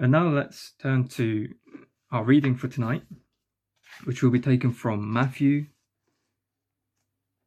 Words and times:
And 0.00 0.12
now 0.12 0.28
let's 0.28 0.74
turn 0.80 1.08
to 1.08 1.48
our 2.12 2.22
reading 2.22 2.54
for 2.54 2.68
tonight, 2.68 3.02
which 4.04 4.22
will 4.22 4.30
be 4.30 4.38
taken 4.38 4.72
from 4.72 5.12
Matthew 5.12 5.66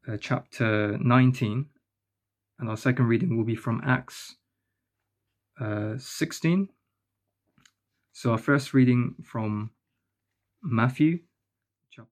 uh, 0.05 0.17
chapter 0.19 0.97
19. 0.97 1.67
And 2.59 2.69
our 2.69 2.75
second 2.75 3.05
reading 3.05 3.37
will 3.37 3.45
be 3.45 3.55
from 3.55 3.81
Acts 3.85 4.35
uh, 5.61 5.93
16. 5.97 6.67
So 8.11 8.31
our 8.31 8.37
first 8.37 8.73
reading 8.73 9.15
from 9.23 9.71
Matthew 10.61 11.19
chapter 11.89 12.11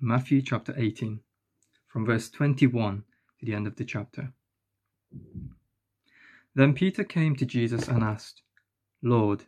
Matthew 0.00 0.40
chapter 0.40 0.72
18 0.78 1.20
from 1.88 2.06
verse 2.06 2.30
21 2.30 3.04
to 3.40 3.46
the 3.46 3.54
end 3.54 3.66
of 3.66 3.76
the 3.76 3.84
chapter. 3.84 4.32
Then 6.54 6.72
Peter 6.72 7.04
came 7.04 7.36
to 7.36 7.44
Jesus 7.44 7.86
and 7.86 8.02
asked, 8.02 8.40
Lord, 9.02 9.44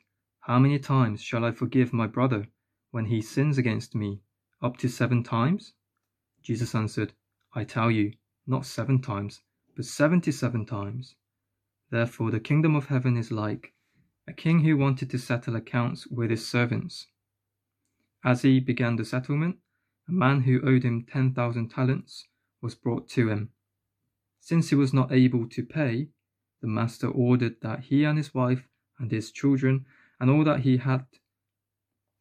how 0.50 0.58
many 0.58 0.80
times 0.80 1.22
shall 1.22 1.44
I 1.44 1.52
forgive 1.52 1.92
my 1.92 2.08
brother 2.08 2.48
when 2.90 3.04
he 3.04 3.22
sins 3.22 3.56
against 3.56 3.94
me? 3.94 4.20
Up 4.60 4.78
to 4.78 4.88
seven 4.88 5.22
times? 5.22 5.74
Jesus 6.42 6.74
answered, 6.74 7.12
I 7.54 7.62
tell 7.62 7.88
you, 7.88 8.14
not 8.48 8.66
seven 8.66 9.00
times, 9.00 9.42
but 9.76 9.84
seventy 9.84 10.32
seven 10.32 10.66
times. 10.66 11.14
Therefore, 11.92 12.32
the 12.32 12.40
kingdom 12.40 12.74
of 12.74 12.86
heaven 12.86 13.16
is 13.16 13.30
like 13.30 13.74
a 14.26 14.32
king 14.32 14.64
who 14.64 14.76
wanted 14.76 15.08
to 15.10 15.18
settle 15.20 15.54
accounts 15.54 16.08
with 16.08 16.30
his 16.30 16.44
servants. 16.44 17.06
As 18.24 18.42
he 18.42 18.58
began 18.58 18.96
the 18.96 19.04
settlement, 19.04 19.58
a 20.08 20.12
man 20.12 20.40
who 20.40 20.66
owed 20.66 20.82
him 20.82 21.06
ten 21.08 21.32
thousand 21.32 21.68
talents 21.68 22.26
was 22.60 22.74
brought 22.74 23.08
to 23.10 23.28
him. 23.28 23.50
Since 24.40 24.70
he 24.70 24.74
was 24.74 24.92
not 24.92 25.12
able 25.12 25.48
to 25.48 25.62
pay, 25.62 26.08
the 26.60 26.66
master 26.66 27.06
ordered 27.06 27.60
that 27.62 27.84
he 27.84 28.02
and 28.02 28.18
his 28.18 28.34
wife 28.34 28.66
and 28.98 29.12
his 29.12 29.30
children 29.30 29.86
and 30.20 30.30
all 30.30 30.44
that 30.44 30.60
he 30.60 30.76
had 30.76 31.06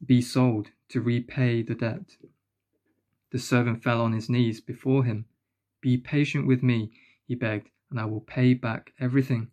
be 0.04 0.22
sold 0.22 0.70
to 0.88 1.02
repay 1.02 1.62
the 1.62 1.76
debt. 1.76 2.16
The 3.32 3.40
servant 3.40 3.84
fell 3.84 4.02
on 4.02 4.14
his 4.14 4.30
knees 4.30 4.62
before 4.62 5.04
him. 5.04 5.26
Be 5.82 5.98
patient 5.98 6.48
with 6.48 6.64
me, 6.64 6.92
he 7.28 7.36
begged, 7.36 7.70
and 7.92 8.00
I 8.00 8.06
will 8.06 8.22
pay 8.22 8.54
back 8.54 8.94
everything. 9.00 9.50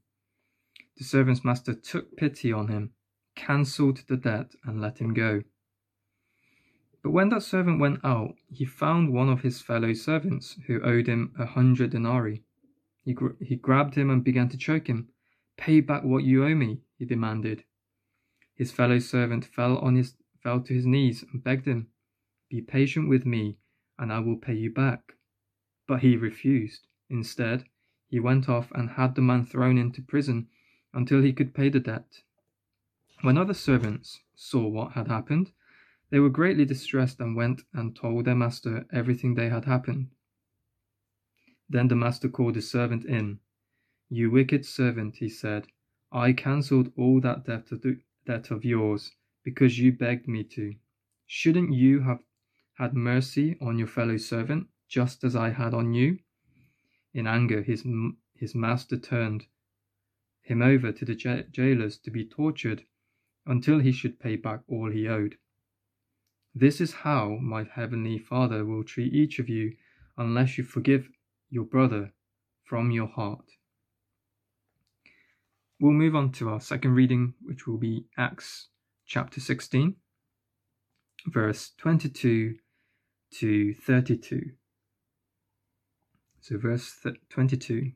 The 0.96 1.04
servant's 1.04 1.44
master 1.44 1.74
took 1.74 2.16
pity 2.16 2.52
on 2.52 2.68
him, 2.68 2.92
cancelled 3.34 4.04
the 4.08 4.16
debt, 4.16 4.52
and 4.64 4.80
let 4.80 4.98
him 4.98 5.12
go. 5.12 5.42
But 7.02 7.10
when 7.10 7.28
that 7.28 7.42
servant 7.42 7.80
went 7.80 8.04
out, 8.04 8.34
he 8.50 8.64
found 8.64 9.12
one 9.12 9.28
of 9.28 9.42
his 9.42 9.60
fellow 9.60 9.92
servants 9.92 10.58
who 10.66 10.80
owed 10.82 11.06
him 11.06 11.34
a 11.38 11.46
hundred 11.46 11.90
denarii. 11.90 12.42
He, 13.04 13.12
gr- 13.12 13.40
he 13.40 13.56
grabbed 13.56 13.94
him 13.94 14.10
and 14.10 14.24
began 14.24 14.48
to 14.48 14.56
choke 14.56 14.88
him. 14.88 15.08
Pay 15.56 15.80
back 15.80 16.02
what 16.02 16.24
you 16.24 16.44
owe 16.44 16.54
me, 16.54 16.80
he 16.98 17.04
demanded. 17.04 17.64
His 18.56 18.72
fellow 18.72 18.98
servant 18.98 19.44
fell 19.44 19.76
on 19.78 19.96
his 19.96 20.16
fell 20.42 20.62
to 20.62 20.72
his 20.72 20.86
knees 20.86 21.22
and 21.30 21.44
begged 21.44 21.66
him, 21.66 21.88
Be 22.48 22.62
patient 22.62 23.08
with 23.08 23.26
me, 23.26 23.58
and 23.98 24.10
I 24.10 24.20
will 24.20 24.38
pay 24.38 24.54
you 24.54 24.70
back. 24.70 25.14
But 25.86 26.00
he 26.00 26.16
refused. 26.16 26.86
Instead, 27.10 27.68
he 28.08 28.18
went 28.18 28.48
off 28.48 28.72
and 28.72 28.90
had 28.90 29.14
the 29.14 29.20
man 29.20 29.44
thrown 29.44 29.76
into 29.76 30.00
prison 30.00 30.48
until 30.94 31.20
he 31.20 31.32
could 31.34 31.52
pay 31.52 31.68
the 31.68 31.80
debt. 31.80 32.22
When 33.20 33.36
other 33.36 33.54
servants 33.54 34.20
saw 34.34 34.66
what 34.66 34.92
had 34.92 35.08
happened, 35.08 35.52
they 36.10 36.18
were 36.18 36.30
greatly 36.30 36.64
distressed 36.64 37.20
and 37.20 37.36
went 37.36 37.62
and 37.74 37.94
told 37.94 38.24
their 38.24 38.34
master 38.34 38.86
everything 38.90 39.34
that 39.34 39.52
had 39.52 39.64
happened. 39.66 40.10
Then 41.68 41.88
the 41.88 41.96
master 41.96 42.28
called 42.28 42.54
the 42.54 42.62
servant 42.62 43.04
in. 43.04 43.40
You 44.08 44.30
wicked 44.30 44.64
servant, 44.64 45.16
he 45.16 45.28
said, 45.28 45.66
I 46.10 46.32
cancelled 46.32 46.92
all 46.96 47.20
that 47.20 47.44
debt 47.44 47.70
debt 48.26 48.50
of 48.50 48.64
yours 48.64 49.12
because 49.44 49.78
you 49.78 49.92
begged 49.92 50.28
me 50.28 50.44
to. 50.44 50.74
Shouldn't 51.26 51.72
you 51.72 52.00
have 52.00 52.20
had 52.78 52.94
mercy 52.94 53.56
on 53.60 53.78
your 53.78 53.88
fellow 53.88 54.16
servant 54.16 54.68
just 54.88 55.24
as 55.24 55.34
I 55.34 55.50
had 55.50 55.72
on 55.72 55.94
you? 55.94 56.18
In 57.14 57.26
anger, 57.26 57.62
his, 57.62 57.84
his 58.34 58.54
master 58.54 58.98
turned 58.98 59.46
him 60.42 60.62
over 60.62 60.92
to 60.92 61.04
the 61.04 61.14
jailers 61.14 61.98
to 61.98 62.10
be 62.10 62.24
tortured 62.24 62.84
until 63.46 63.78
he 63.78 63.92
should 63.92 64.20
pay 64.20 64.36
back 64.36 64.60
all 64.68 64.90
he 64.90 65.08
owed. 65.08 65.36
This 66.54 66.80
is 66.80 66.92
how 66.92 67.38
my 67.40 67.64
heavenly 67.64 68.18
Father 68.18 68.64
will 68.64 68.84
treat 68.84 69.12
each 69.12 69.38
of 69.38 69.48
you 69.48 69.76
unless 70.16 70.56
you 70.56 70.64
forgive 70.64 71.08
your 71.50 71.64
brother 71.64 72.12
from 72.64 72.90
your 72.90 73.08
heart. 73.08 73.55
We'll 75.78 75.92
move 75.92 76.16
on 76.16 76.32
to 76.32 76.48
our 76.48 76.60
second 76.60 76.94
reading, 76.94 77.34
which 77.42 77.66
will 77.66 77.76
be 77.76 78.06
Acts 78.16 78.68
chapter 79.06 79.40
16, 79.40 79.96
verse 81.26 81.72
22 81.78 82.56
to 83.34 83.74
32. 83.74 84.52
So, 86.40 86.58
verse 86.58 86.94
22. 87.30 87.92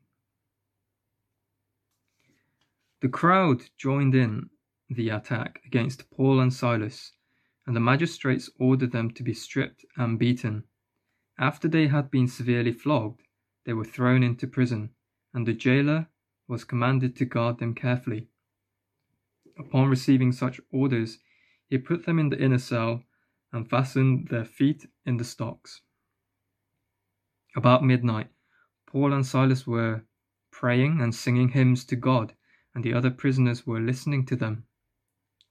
The 3.01 3.09
crowd 3.09 3.63
joined 3.77 4.13
in 4.13 4.49
the 4.89 5.09
attack 5.09 5.61
against 5.65 6.11
Paul 6.11 6.39
and 6.39 6.53
Silas 6.53 7.13
and 7.65 7.75
the 7.75 7.79
magistrates 7.79 8.49
ordered 8.59 8.91
them 8.91 9.11
to 9.11 9.23
be 9.23 9.33
stripped 9.33 9.85
and 9.95 10.17
beaten. 10.17 10.63
After 11.37 11.67
they 11.67 11.87
had 11.87 12.11
been 12.11 12.27
severely 12.27 12.73
flogged, 12.73 13.21
they 13.65 13.73
were 13.73 13.85
thrown 13.85 14.23
into 14.23 14.47
prison, 14.47 14.91
and 15.33 15.47
the 15.47 15.53
jailer 15.53 16.07
was 16.51 16.65
commanded 16.65 17.15
to 17.15 17.23
guard 17.23 17.59
them 17.59 17.73
carefully. 17.73 18.27
Upon 19.57 19.87
receiving 19.87 20.33
such 20.33 20.59
orders, 20.69 21.19
he 21.69 21.77
put 21.77 22.05
them 22.05 22.19
in 22.19 22.27
the 22.27 22.43
inner 22.43 22.57
cell 22.57 23.05
and 23.53 23.69
fastened 23.69 24.27
their 24.27 24.43
feet 24.43 24.85
in 25.05 25.15
the 25.15 25.23
stocks. 25.23 25.79
About 27.55 27.85
midnight, 27.85 28.27
Paul 28.85 29.13
and 29.13 29.25
Silas 29.25 29.65
were 29.65 30.03
praying 30.51 30.99
and 30.99 31.15
singing 31.15 31.49
hymns 31.49 31.85
to 31.85 31.95
God, 31.95 32.33
and 32.75 32.83
the 32.83 32.93
other 32.93 33.11
prisoners 33.11 33.65
were 33.65 33.79
listening 33.79 34.25
to 34.25 34.35
them. 34.35 34.65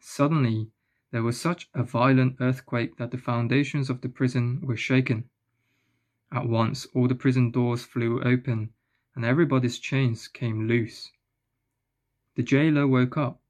Suddenly, 0.01 0.71
there 1.13 1.23
was 1.23 1.41
such 1.41 1.71
a 1.73 1.83
violent 1.83 2.37
earthquake 2.41 2.99
that 2.99 3.11
the 3.11 3.19
foundations 3.19 3.89
of 3.89 4.03
the 4.03 4.11
prison 4.11 4.61
were 4.63 4.77
shaken. 4.77 5.31
At 6.31 6.47
once 6.47 6.87
all 6.95 7.09
the 7.09 7.15
prison 7.15 7.51
doors 7.51 7.85
flew 7.85 8.23
open, 8.23 8.75
and 9.15 9.25
everybody's 9.25 9.79
chains 9.79 10.29
came 10.29 10.69
loose. 10.69 11.11
The 12.37 12.43
jailer 12.43 12.87
woke 12.87 13.17
up, 13.17 13.43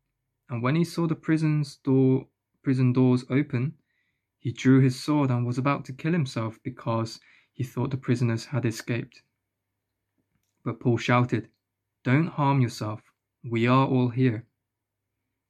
and 0.48 0.62
when 0.62 0.76
he 0.76 0.84
saw 0.84 1.06
the 1.06 1.14
prison's 1.14 1.76
door, 1.76 2.28
prison 2.62 2.92
doors 2.92 3.24
open, 3.30 3.74
he 4.38 4.52
drew 4.52 4.80
his 4.80 4.98
sword 4.98 5.30
and 5.30 5.46
was 5.46 5.58
about 5.58 5.84
to 5.84 5.92
kill 5.92 6.12
himself 6.12 6.58
because 6.62 7.20
he 7.52 7.62
thought 7.62 7.90
the 7.90 7.96
prisoners 7.96 8.46
had 8.46 8.64
escaped. 8.64 9.22
But 10.64 10.80
Paul 10.80 10.96
shouted, 10.96 11.50
Don't 12.04 12.28
harm 12.28 12.60
yourself. 12.60 13.02
We 13.44 13.66
are 13.66 13.86
all 13.86 14.08
here. 14.08 14.46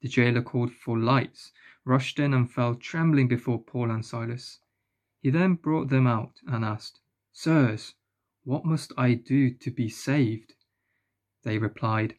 The 0.00 0.08
jailer 0.08 0.42
called 0.42 0.72
for 0.72 0.98
lights 0.98 1.52
rushed 1.84 2.18
in 2.18 2.34
and 2.34 2.50
fell 2.50 2.74
trembling 2.74 3.28
before 3.28 3.62
Paul 3.62 3.90
and 3.90 4.04
Silas. 4.04 4.60
He 5.20 5.30
then 5.30 5.54
brought 5.54 5.88
them 5.88 6.06
out 6.06 6.40
and 6.46 6.64
asked, 6.64 7.00
Sirs, 7.32 7.94
what 8.44 8.64
must 8.64 8.92
I 8.96 9.14
do 9.14 9.50
to 9.50 9.70
be 9.70 9.88
saved? 9.88 10.54
They 11.44 11.58
replied, 11.58 12.14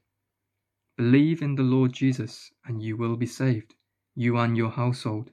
Believe 0.98 1.42
in 1.42 1.56
the 1.56 1.64
Lord 1.64 1.94
Jesus, 1.94 2.52
and 2.66 2.82
you 2.82 2.96
will 2.98 3.16
be 3.16 3.26
saved, 3.26 3.76
you 4.16 4.38
and 4.38 4.56
your 4.56 4.72
household. 4.72 5.32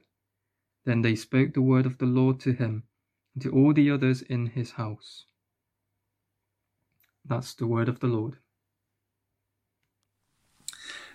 Then 0.85 1.01
they 1.01 1.15
spoke 1.15 1.53
the 1.53 1.61
word 1.61 1.85
of 1.85 1.97
the 1.97 2.05
Lord 2.05 2.39
to 2.41 2.53
him 2.53 2.83
and 3.33 3.43
to 3.43 3.51
all 3.51 3.73
the 3.73 3.91
others 3.91 4.21
in 4.21 4.47
his 4.47 4.71
house. 4.71 5.25
That's 7.25 7.53
the 7.53 7.67
word 7.67 7.89
of 7.89 7.99
the 7.99 8.07
Lord. 8.07 8.37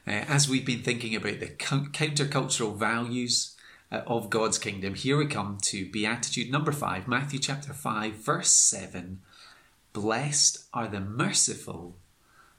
Uh, 0.06 0.10
as 0.28 0.48
we've 0.48 0.66
been 0.66 0.82
thinking 0.82 1.16
about 1.16 1.40
the 1.40 1.48
countercultural 1.48 2.76
values 2.76 3.56
uh, 3.90 4.02
of 4.06 4.30
God's 4.30 4.58
kingdom, 4.58 4.94
here 4.94 5.16
we 5.16 5.26
come 5.26 5.58
to 5.62 5.90
Beatitude 5.90 6.50
number 6.50 6.72
5, 6.72 7.08
Matthew 7.08 7.40
chapter 7.40 7.72
5, 7.72 8.14
verse 8.14 8.50
7. 8.50 9.22
Blessed 9.94 10.66
are 10.74 10.88
the 10.88 10.98
merciful, 10.98 11.96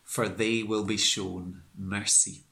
for 0.06 0.30
they 0.30 0.64
will 0.64 0.86
be 0.86 0.96
shown 0.96 1.64
mercy. 1.78 2.46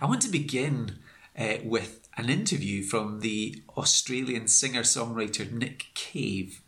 I 0.00 0.06
want 0.06 0.22
to 0.22 0.28
begin 0.28 0.98
uh, 1.38 1.56
with 1.62 2.08
an 2.16 2.30
interview 2.30 2.82
from 2.82 3.20
the 3.20 3.62
Australian 3.76 4.48
singer 4.48 4.80
songwriter 4.80 5.52
Nick 5.52 5.88
Cave. 5.92 6.62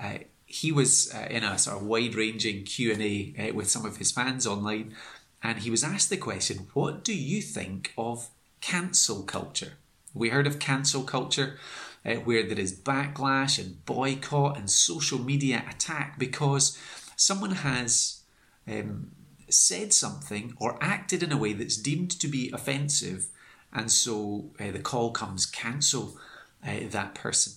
Uh, 0.00 0.18
he 0.46 0.70
was 0.70 1.12
uh, 1.12 1.26
in 1.28 1.42
a 1.42 1.58
sort 1.58 1.78
of 1.78 1.86
wide 1.86 2.14
ranging 2.14 2.62
Q 2.62 2.92
and 2.92 3.02
A 3.02 3.34
uh, 3.36 3.54
with 3.54 3.68
some 3.68 3.84
of 3.84 3.96
his 3.96 4.12
fans 4.12 4.46
online, 4.46 4.94
and 5.42 5.58
he 5.58 5.72
was 5.72 5.82
asked 5.82 6.08
the 6.08 6.16
question, 6.16 6.68
What 6.72 7.02
do 7.02 7.14
you 7.14 7.42
think 7.42 7.92
of 7.98 8.28
cancel 8.60 9.24
culture? 9.24 9.72
We 10.14 10.28
heard 10.28 10.46
of 10.46 10.60
cancel 10.60 11.02
culture 11.02 11.58
uh, 12.04 12.14
where 12.14 12.46
there 12.46 12.58
is 12.58 12.78
backlash 12.78 13.58
and 13.58 13.84
boycott 13.84 14.58
and 14.58 14.70
social 14.70 15.18
media 15.18 15.64
attack 15.68 16.18
because 16.18 16.78
someone 17.16 17.52
has 17.52 18.22
um, 18.66 19.12
said 19.48 19.92
something 19.92 20.54
or 20.58 20.78
acted 20.80 21.22
in 21.22 21.32
a 21.32 21.36
way 21.36 21.52
that's 21.52 21.76
deemed 21.76 22.10
to 22.10 22.28
be 22.28 22.50
offensive 22.52 23.28
And 23.72 23.90
so 23.90 24.50
uh, 24.60 24.70
the 24.70 24.80
call 24.80 25.12
comes 25.12 25.46
cancel 25.46 26.18
uh, 26.66 26.80
that 26.90 27.14
person. 27.14 27.54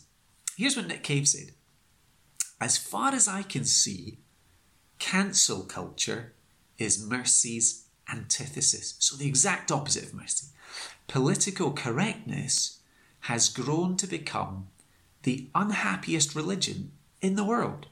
Here's 0.58 0.78
what 0.78 0.88
Nick 0.88 1.04
Cave 1.04 1.28
said 1.28 1.52
As 2.62 2.78
far 2.78 3.14
as 3.14 3.28
I 3.28 3.42
can 3.42 3.66
see, 3.66 4.20
cancel 4.98 5.64
culture 5.64 6.34
is 6.78 7.06
mercy's 7.06 7.86
antithesis. 8.12 8.96
So 9.00 9.18
the 9.18 9.28
exact 9.28 9.72
opposite 9.72 10.06
of 10.06 10.14
mercy. 10.14 10.48
Political 11.08 11.74
correctness 11.74 12.80
has 13.26 13.50
grown 13.50 13.98
to 13.98 14.06
become 14.06 14.68
the 15.24 15.48
unhappiest 15.56 16.36
religion 16.36 16.92
in 17.22 17.36
the 17.36 17.44
world. 17.44 17.88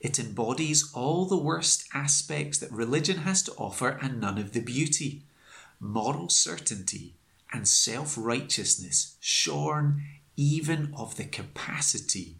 It 0.00 0.18
embodies 0.18 0.90
all 0.94 1.26
the 1.26 1.36
worst 1.36 1.86
aspects 1.92 2.58
that 2.58 2.72
religion 2.72 3.18
has 3.18 3.42
to 3.42 3.52
offer 3.52 3.98
and 4.00 4.18
none 4.18 4.38
of 4.38 4.52
the 4.52 4.60
beauty. 4.60 5.22
Moral 5.78 6.30
certainty 6.30 7.16
and 7.52 7.68
self 7.68 8.16
righteousness, 8.16 9.16
shorn 9.20 10.02
even 10.36 10.94
of 10.96 11.16
the 11.16 11.24
capacity 11.24 12.36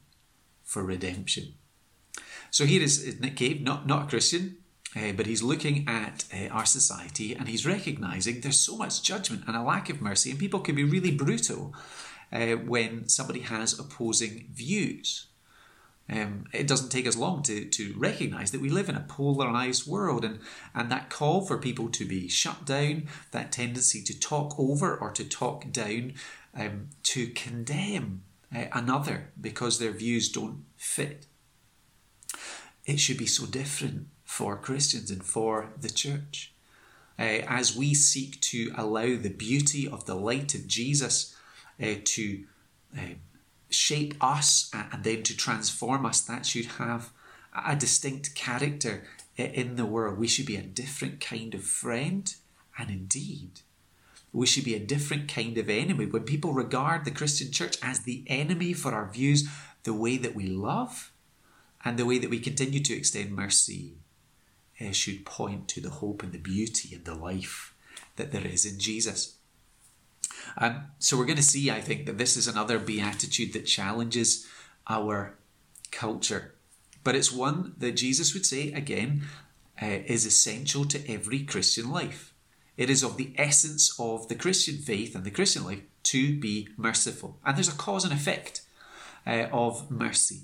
for 0.65 0.83
redemption. 0.83 1.53
So 2.51 2.65
here 2.65 2.83
is 2.83 3.21
Nick 3.21 3.37
Cave, 3.37 3.61
not, 3.61 3.87
not 3.87 4.05
a 4.05 4.09
Christian, 4.09 4.57
uh, 4.97 5.13
but 5.13 5.27
he's 5.27 5.43
looking 5.43 5.87
at 5.87 6.25
uh, 6.35 6.49
our 6.49 6.65
society 6.65 7.35
and 7.35 7.49
he's 7.49 7.67
recognizing 7.67 8.41
there's 8.41 8.59
so 8.59 8.77
much 8.77 9.03
judgment 9.03 9.45
and 9.47 9.55
a 9.55 9.63
lack 9.63 9.91
of 9.91 10.01
mercy, 10.01 10.31
and 10.31 10.39
people 10.39 10.61
can 10.61 10.75
be 10.75 10.85
really 10.85 11.11
brutal 11.11 11.75
uh, 12.33 12.57
when 12.57 13.09
somebody 13.09 13.41
has 13.41 13.79
opposing 13.79 14.49
views. 14.53 15.27
Um, 16.09 16.47
it 16.53 16.69
doesn't 16.69 16.91
take 16.91 17.07
us 17.07 17.17
long 17.17 17.43
to, 17.45 17.65
to 17.65 17.95
recognize 17.97 18.53
that 18.53 18.61
we 18.61 18.69
live 18.69 18.89
in 18.89 18.95
a 18.95 19.01
polarized 19.01 19.87
world, 19.89 20.25
and, 20.25 20.39
and 20.75 20.91
that 20.91 21.11
call 21.11 21.41
for 21.41 21.59
people 21.59 21.89
to 21.91 22.05
be 22.05 22.29
shut 22.29 22.65
down, 22.65 23.09
that 23.33 23.51
tendency 23.51 24.03
to 24.03 24.19
talk 24.19 24.55
over 24.59 24.97
or 24.97 25.11
to 25.13 25.25
talk 25.25 25.71
down, 25.73 26.15
um, 26.55 26.89
to 27.03 27.29
condemn 27.29 28.23
uh, 28.55 28.67
another 28.73 29.33
because 29.41 29.79
their 29.79 29.91
views 29.91 30.29
don't 30.29 30.65
fit. 30.77 31.27
It 32.85 33.01
should 33.01 33.19
be 33.19 33.27
so 33.27 33.47
different 33.47 34.07
for 34.25 34.57
Christians 34.57 35.11
and 35.11 35.25
for 35.25 35.71
the 35.81 35.91
church. 35.91 36.53
Uh, 37.19 37.43
as 37.49 37.75
we 37.75 37.95
seek 37.95 38.41
to 38.43 38.73
allow 38.77 39.17
the 39.17 39.35
beauty 39.37 39.89
of 39.89 40.05
the 40.05 40.15
light 40.15 40.55
of 40.55 40.69
Jesus 40.69 41.36
uh, 41.83 41.95
to 42.05 42.45
uh, 42.97 43.01
shape 43.69 44.15
us 44.21 44.71
and 44.73 45.05
then 45.05 45.23
to 45.23 45.37
transform 45.37 46.07
us, 46.07 46.21
that 46.23 46.47
should 46.47 46.67
have 46.67 47.11
a 47.67 47.77
distinct 47.77 48.35
character 48.35 49.05
in 49.37 49.77
the 49.77 49.87
world. 49.87 50.19
We 50.19 50.29
should 50.29 50.47
be 50.47 50.57
a 50.57 50.63
different 50.63 51.21
kind 51.21 51.55
of 51.55 51.65
friend, 51.65 52.35
and 52.79 52.91
indeed, 52.91 53.61
we 54.33 54.47
should 54.47 54.65
be 54.65 54.75
a 54.75 54.81
different 54.81 55.29
kind 55.29 55.57
of 55.59 55.71
enemy. 55.71 56.07
When 56.07 56.25
people 56.25 56.53
regard 56.53 57.05
the 57.05 57.11
Christian 57.11 57.51
church 57.51 57.77
as 57.83 58.01
the 58.01 58.25
enemy 58.27 58.73
for 58.73 58.93
our 58.93 59.11
views, 59.11 59.49
the 59.85 59.95
way 59.95 60.17
that 60.19 60.35
we 60.35 60.47
love 60.47 61.13
and 61.85 61.99
the 61.99 62.05
way 62.05 62.19
that 62.19 62.31
we 62.31 62.41
continue 62.41 62.81
to 62.81 62.97
extend 62.97 63.31
mercy 63.31 63.95
uh, 64.81 64.91
should 64.93 65.25
point 65.25 65.69
to 65.69 65.81
the 65.81 65.91
hope 65.91 66.23
and 66.23 66.33
the 66.33 66.39
beauty 66.39 66.95
and 66.95 67.05
the 67.05 67.15
life 67.15 67.75
that 68.17 68.33
there 68.33 68.47
is 68.47 68.67
in 68.67 68.79
Jesus. 68.79 69.36
Um, 70.59 70.85
so 70.99 71.17
we're 71.17 71.27
going 71.27 71.37
to 71.37 71.43
see, 71.43 71.71
I 71.71 71.81
think, 71.81 72.07
that 72.07 72.19
this 72.19 72.37
is 72.37 72.47
another 72.47 72.79
beatitude 72.79 73.53
that 73.53 73.67
challenges 73.67 74.47
our 74.89 75.37
culture. 75.91 76.55
But 77.05 77.15
it's 77.15 77.33
one 77.33 77.75
that 77.79 77.93
Jesus 77.93 78.35
would 78.35 78.47
say, 78.47 78.73
again, 78.73 79.23
uh, 79.81 79.99
is 80.07 80.27
essential 80.27 80.85
to 80.87 81.11
every 81.11 81.41
Christian 81.41 81.91
life. 81.91 82.33
It 82.77 82.91
is 82.91 83.03
of 83.03 83.17
the 83.17 83.33
essence 83.37 83.95
of 83.99 84.29
the 84.29 84.35
Christian 84.35 84.79
faith 84.79 85.15
and 85.15 85.25
the 85.25 85.31
Christian 85.31 85.65
life 85.65 85.83
to 86.05 86.39
be 86.39 86.69
merciful. 86.77 87.39
And 87.45 87.57
there's 87.57 87.69
a 87.69 87.77
cause 87.77 88.05
and 88.05 88.13
effect 88.13 88.63
uh, 89.27 89.49
of 89.53 89.91
mercy. 89.91 90.43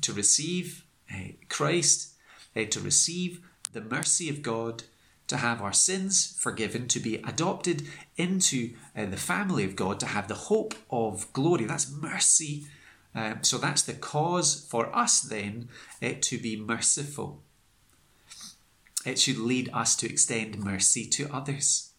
To 0.00 0.12
receive 0.12 0.84
uh, 1.12 1.32
Christ, 1.48 2.14
uh, 2.56 2.64
to 2.64 2.80
receive 2.80 3.40
the 3.72 3.80
mercy 3.80 4.28
of 4.28 4.42
God 4.42 4.84
to 5.28 5.36
have 5.38 5.62
our 5.62 5.72
sins 5.72 6.36
forgiven, 6.38 6.88
to 6.88 7.00
be 7.00 7.16
adopted 7.16 7.82
into 8.16 8.74
uh, 8.96 9.06
the 9.06 9.16
family 9.16 9.64
of 9.64 9.76
God, 9.76 9.98
to 10.00 10.06
have 10.06 10.28
the 10.28 10.34
hope 10.34 10.74
of 10.90 11.32
glory. 11.32 11.64
That's 11.64 11.90
mercy. 11.90 12.66
Uh, 13.14 13.34
so 13.42 13.58
that's 13.58 13.82
the 13.82 13.92
cause 13.92 14.66
for 14.70 14.94
us 14.96 15.20
then 15.20 15.68
uh, 16.02 16.10
to 16.20 16.38
be 16.38 16.56
merciful. 16.56 17.42
It 19.04 19.18
should 19.18 19.38
lead 19.38 19.68
us 19.72 19.96
to 19.96 20.08
extend 20.08 20.58
mercy 20.58 21.06
to 21.06 21.32
others. 21.32 21.92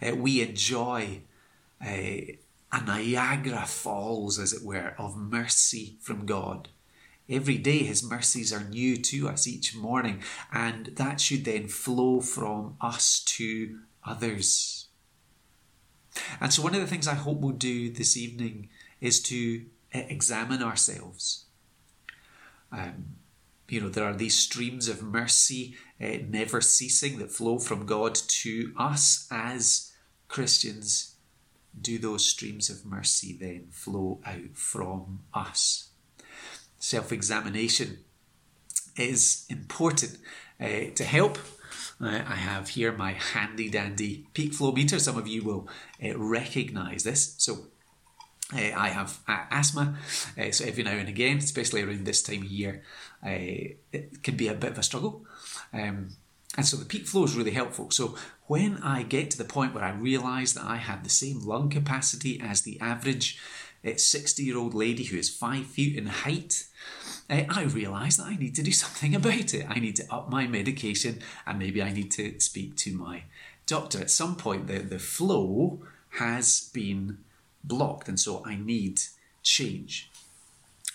Uh, 0.00 0.16
we 0.16 0.42
enjoy 0.42 1.22
uh, 1.84 1.88
a 2.72 2.84
Niagara 2.84 3.66
Falls, 3.66 4.38
as 4.38 4.52
it 4.52 4.64
were, 4.64 4.94
of 4.98 5.16
mercy 5.16 5.96
from 6.00 6.26
God. 6.26 6.68
Every 7.32 7.56
day, 7.56 7.78
His 7.78 8.02
mercies 8.04 8.52
are 8.52 8.62
new 8.62 8.98
to 8.98 9.28
us 9.30 9.46
each 9.46 9.74
morning, 9.74 10.22
and 10.52 10.86
that 10.96 11.18
should 11.18 11.46
then 11.46 11.66
flow 11.66 12.20
from 12.20 12.76
us 12.78 13.20
to 13.38 13.78
others. 14.04 14.88
And 16.40 16.52
so, 16.52 16.62
one 16.62 16.74
of 16.74 16.82
the 16.82 16.86
things 16.86 17.08
I 17.08 17.14
hope 17.14 17.38
we'll 17.38 17.52
do 17.52 17.90
this 17.90 18.18
evening 18.18 18.68
is 19.00 19.22
to 19.22 19.64
examine 19.92 20.62
ourselves. 20.62 21.46
Um, 22.70 23.16
you 23.66 23.80
know, 23.80 23.88
there 23.88 24.04
are 24.04 24.14
these 24.14 24.34
streams 24.34 24.86
of 24.86 25.02
mercy 25.02 25.74
uh, 25.98 26.18
never 26.28 26.60
ceasing 26.60 27.18
that 27.18 27.30
flow 27.30 27.58
from 27.58 27.86
God 27.86 28.14
to 28.14 28.74
us 28.76 29.26
as 29.30 29.92
Christians. 30.28 31.16
Do 31.80 31.98
those 31.98 32.26
streams 32.26 32.68
of 32.68 32.84
mercy 32.84 33.32
then 33.32 33.68
flow 33.70 34.20
out 34.26 34.54
from 34.54 35.20
us? 35.32 35.91
Self 36.82 37.12
examination 37.12 37.98
is 38.96 39.46
important 39.48 40.18
uh, 40.60 40.90
to 40.96 41.04
help. 41.04 41.38
Uh, 42.00 42.22
I 42.26 42.34
have 42.34 42.70
here 42.70 42.92
my 42.92 43.12
handy 43.12 43.70
dandy 43.70 44.26
peak 44.34 44.52
flow 44.52 44.72
meter. 44.72 44.98
Some 44.98 45.16
of 45.16 45.28
you 45.28 45.44
will 45.44 45.68
uh, 46.04 46.18
recognize 46.18 47.04
this. 47.04 47.36
So 47.38 47.68
uh, 48.52 48.72
I 48.76 48.88
have 48.88 49.20
asthma, 49.28 49.96
uh, 50.36 50.50
so 50.50 50.64
every 50.64 50.82
now 50.82 50.90
and 50.90 51.08
again, 51.08 51.38
especially 51.38 51.82
around 51.82 52.04
this 52.04 52.20
time 52.20 52.42
of 52.42 52.48
year, 52.48 52.82
it 53.22 54.22
can 54.24 54.36
be 54.36 54.48
a 54.48 54.54
bit 54.54 54.72
of 54.72 54.78
a 54.78 54.82
struggle. 54.82 55.24
Um, 55.72 56.10
and 56.56 56.66
so 56.66 56.76
the 56.76 56.84
peak 56.84 57.06
flow 57.06 57.24
is 57.24 57.36
really 57.36 57.52
helpful. 57.52 57.90
So 57.92 58.16
when 58.46 58.76
I 58.78 59.04
get 59.04 59.30
to 59.30 59.38
the 59.38 59.44
point 59.44 59.72
where 59.72 59.84
I 59.84 59.92
realise 59.92 60.52
that 60.52 60.64
I 60.64 60.76
have 60.76 61.02
the 61.04 61.10
same 61.10 61.38
lung 61.46 61.70
capacity 61.70 62.40
as 62.42 62.62
the 62.62 62.78
average 62.80 63.38
60 64.00 64.42
year 64.42 64.58
old 64.58 64.74
lady 64.74 65.04
who 65.04 65.16
is 65.16 65.28
five 65.28 65.66
feet 65.66 65.96
in 65.96 66.06
height, 66.06 66.66
eh, 67.28 67.46
I 67.48 67.64
realise 67.64 68.16
that 68.16 68.26
I 68.26 68.36
need 68.36 68.54
to 68.56 68.62
do 68.62 68.72
something 68.84 69.14
about 69.14 69.54
it. 69.54 69.66
I 69.68 69.78
need 69.78 69.96
to 69.96 70.14
up 70.14 70.30
my 70.30 70.46
medication 70.46 71.20
and 71.46 71.58
maybe 71.58 71.82
I 71.82 71.92
need 71.92 72.10
to 72.12 72.38
speak 72.40 72.76
to 72.76 72.96
my 72.96 73.24
doctor. 73.66 74.00
At 74.00 74.10
some 74.10 74.36
point, 74.36 74.66
the, 74.66 74.78
the 74.78 74.98
flow 74.98 75.80
has 76.18 76.70
been 76.72 77.18
blocked, 77.64 78.08
and 78.08 78.18
so 78.18 78.42
I 78.44 78.56
need 78.56 79.00
change. 79.42 80.10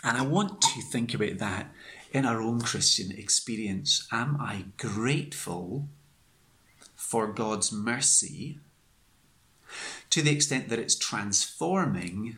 And 0.04 0.18
I 0.18 0.22
want 0.22 0.62
to 0.62 0.82
think 0.82 1.14
about 1.14 1.40
that 1.40 1.72
in 2.12 2.26
our 2.26 2.42
own 2.42 2.62
Christian 2.62 3.12
experience. 3.12 4.08
Am 4.12 4.38
I 4.40 4.66
grateful 4.78 5.88
for 6.96 7.28
God's 7.28 7.72
mercy 7.72 8.60
to 10.10 10.22
the 10.22 10.32
extent 10.32 10.70
that 10.70 10.80
it's 10.80 10.96
transforming 10.96 12.38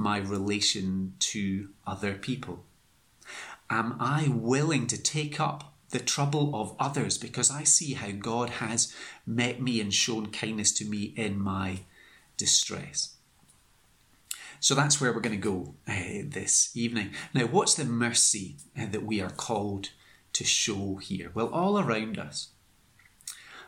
my 0.00 0.18
relation 0.18 1.14
to 1.18 1.68
other 1.86 2.14
people? 2.14 2.64
Am 3.68 3.96
I 4.00 4.28
willing 4.28 4.86
to 4.88 5.00
take 5.00 5.38
up 5.38 5.74
the 5.90 6.00
trouble 6.00 6.50
of 6.54 6.74
others 6.78 7.18
because 7.18 7.50
I 7.50 7.64
see 7.64 7.94
how 7.94 8.10
God 8.10 8.50
has 8.50 8.94
met 9.26 9.60
me 9.60 9.80
and 9.80 9.92
shown 9.92 10.30
kindness 10.30 10.72
to 10.72 10.84
me 10.84 11.12
in 11.16 11.38
my 11.38 11.80
distress? 12.36 13.16
So 14.58 14.74
that's 14.74 15.00
where 15.00 15.12
we're 15.12 15.20
going 15.20 15.40
to 15.40 15.48
go 15.48 15.74
uh, 15.88 16.24
this 16.24 16.76
evening. 16.76 17.12
Now, 17.32 17.46
what's 17.46 17.74
the 17.74 17.84
mercy 17.84 18.56
uh, 18.78 18.86
that 18.90 19.04
we 19.04 19.20
are 19.20 19.30
called 19.30 19.90
to 20.34 20.44
show 20.44 20.96
here? 20.96 21.30
Well, 21.32 21.48
all 21.48 21.78
around 21.78 22.18
us, 22.18 22.48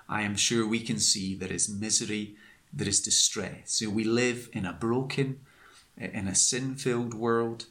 I 0.08 0.22
am 0.22 0.36
sure 0.36 0.66
we 0.66 0.80
can 0.80 0.98
see 0.98 1.34
there 1.34 1.52
is 1.52 1.68
misery, 1.68 2.36
there 2.72 2.88
is 2.88 3.00
distress. 3.00 3.72
So 3.72 3.88
we 3.88 4.04
live 4.04 4.50
in 4.52 4.66
a 4.66 4.72
broken, 4.72 5.40
in 6.02 6.28
a 6.28 6.34
sin 6.34 6.74
filled 6.74 7.14
world. 7.14 7.66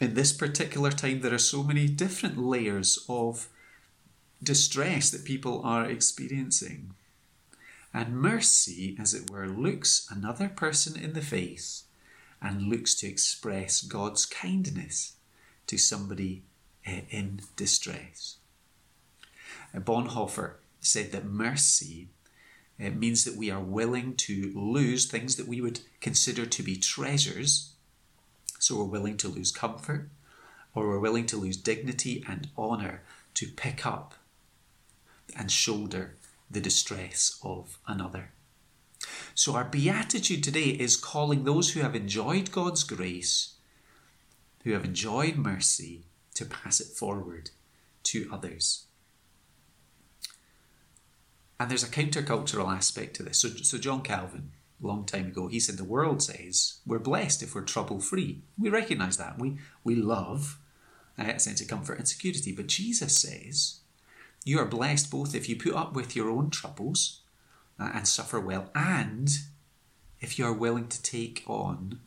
In 0.00 0.14
this 0.14 0.32
particular 0.32 0.90
time, 0.90 1.20
there 1.20 1.34
are 1.34 1.38
so 1.38 1.62
many 1.62 1.86
different 1.86 2.38
layers 2.38 3.04
of 3.08 3.48
distress 4.42 5.10
that 5.10 5.24
people 5.24 5.62
are 5.64 5.88
experiencing. 5.88 6.94
And 7.92 8.20
mercy, 8.20 8.96
as 8.98 9.14
it 9.14 9.30
were, 9.30 9.48
looks 9.48 10.06
another 10.10 10.48
person 10.48 11.00
in 11.00 11.12
the 11.12 11.22
face 11.22 11.84
and 12.42 12.68
looks 12.68 12.94
to 12.96 13.06
express 13.06 13.80
God's 13.80 14.26
kindness 14.26 15.14
to 15.68 15.78
somebody 15.78 16.42
eh, 16.84 17.02
in 17.10 17.40
distress. 17.56 18.36
Bonhoeffer 19.74 20.54
said 20.80 21.12
that 21.12 21.24
mercy 21.24 22.08
It 22.78 22.96
means 22.96 23.24
that 23.24 23.36
we 23.36 23.50
are 23.50 23.60
willing 23.60 24.16
to 24.16 24.52
lose 24.54 25.06
things 25.06 25.36
that 25.36 25.46
we 25.46 25.60
would 25.60 25.80
consider 26.00 26.44
to 26.44 26.62
be 26.62 26.76
treasures. 26.76 27.72
So 28.58 28.76
we're 28.76 28.84
willing 28.84 29.16
to 29.18 29.28
lose 29.28 29.52
comfort, 29.52 30.08
or 30.74 30.88
we're 30.88 30.98
willing 30.98 31.26
to 31.26 31.36
lose 31.36 31.56
dignity 31.56 32.24
and 32.28 32.48
honour 32.58 33.02
to 33.34 33.46
pick 33.46 33.86
up 33.86 34.14
and 35.36 35.50
shoulder 35.50 36.16
the 36.50 36.60
distress 36.60 37.38
of 37.42 37.78
another. 37.86 38.30
So, 39.34 39.54
our 39.54 39.64
beatitude 39.64 40.42
today 40.42 40.70
is 40.70 40.96
calling 40.96 41.44
those 41.44 41.72
who 41.72 41.80
have 41.80 41.94
enjoyed 41.94 42.50
God's 42.52 42.84
grace, 42.84 43.54
who 44.62 44.72
have 44.72 44.84
enjoyed 44.84 45.36
mercy, 45.36 46.04
to 46.34 46.44
pass 46.44 46.80
it 46.80 46.86
forward 46.86 47.50
to 48.04 48.28
others. 48.32 48.84
And 51.64 51.70
there's 51.70 51.82
a 51.82 51.86
countercultural 51.86 52.70
aspect 52.70 53.16
to 53.16 53.22
this. 53.22 53.38
So, 53.38 53.48
so 53.48 53.78
John 53.78 54.02
Calvin, 54.02 54.50
a 54.82 54.86
long 54.86 55.06
time 55.06 55.28
ago, 55.28 55.48
he 55.48 55.58
said 55.58 55.78
the 55.78 55.84
world 55.84 56.22
says 56.22 56.80
we're 56.84 56.98
blessed 56.98 57.42
if 57.42 57.54
we're 57.54 57.62
trouble 57.62 58.00
free. 58.00 58.42
We 58.58 58.68
recognize 58.68 59.16
that. 59.16 59.38
We, 59.38 59.56
we 59.82 59.94
love 59.94 60.58
a 61.16 61.40
sense 61.40 61.62
of 61.62 61.68
comfort 61.68 61.96
and 61.96 62.06
security. 62.06 62.52
But 62.52 62.66
Jesus 62.66 63.16
says 63.16 63.80
you 64.44 64.58
are 64.58 64.66
blessed 64.66 65.10
both 65.10 65.34
if 65.34 65.48
you 65.48 65.56
put 65.56 65.72
up 65.72 65.94
with 65.94 66.14
your 66.14 66.28
own 66.28 66.50
troubles 66.50 67.20
uh, 67.80 67.92
and 67.94 68.06
suffer 68.06 68.38
well, 68.38 68.70
and 68.74 69.30
if 70.20 70.38
you 70.38 70.44
are 70.44 70.52
willing 70.52 70.88
to 70.88 71.02
take 71.02 71.44
on 71.46 72.00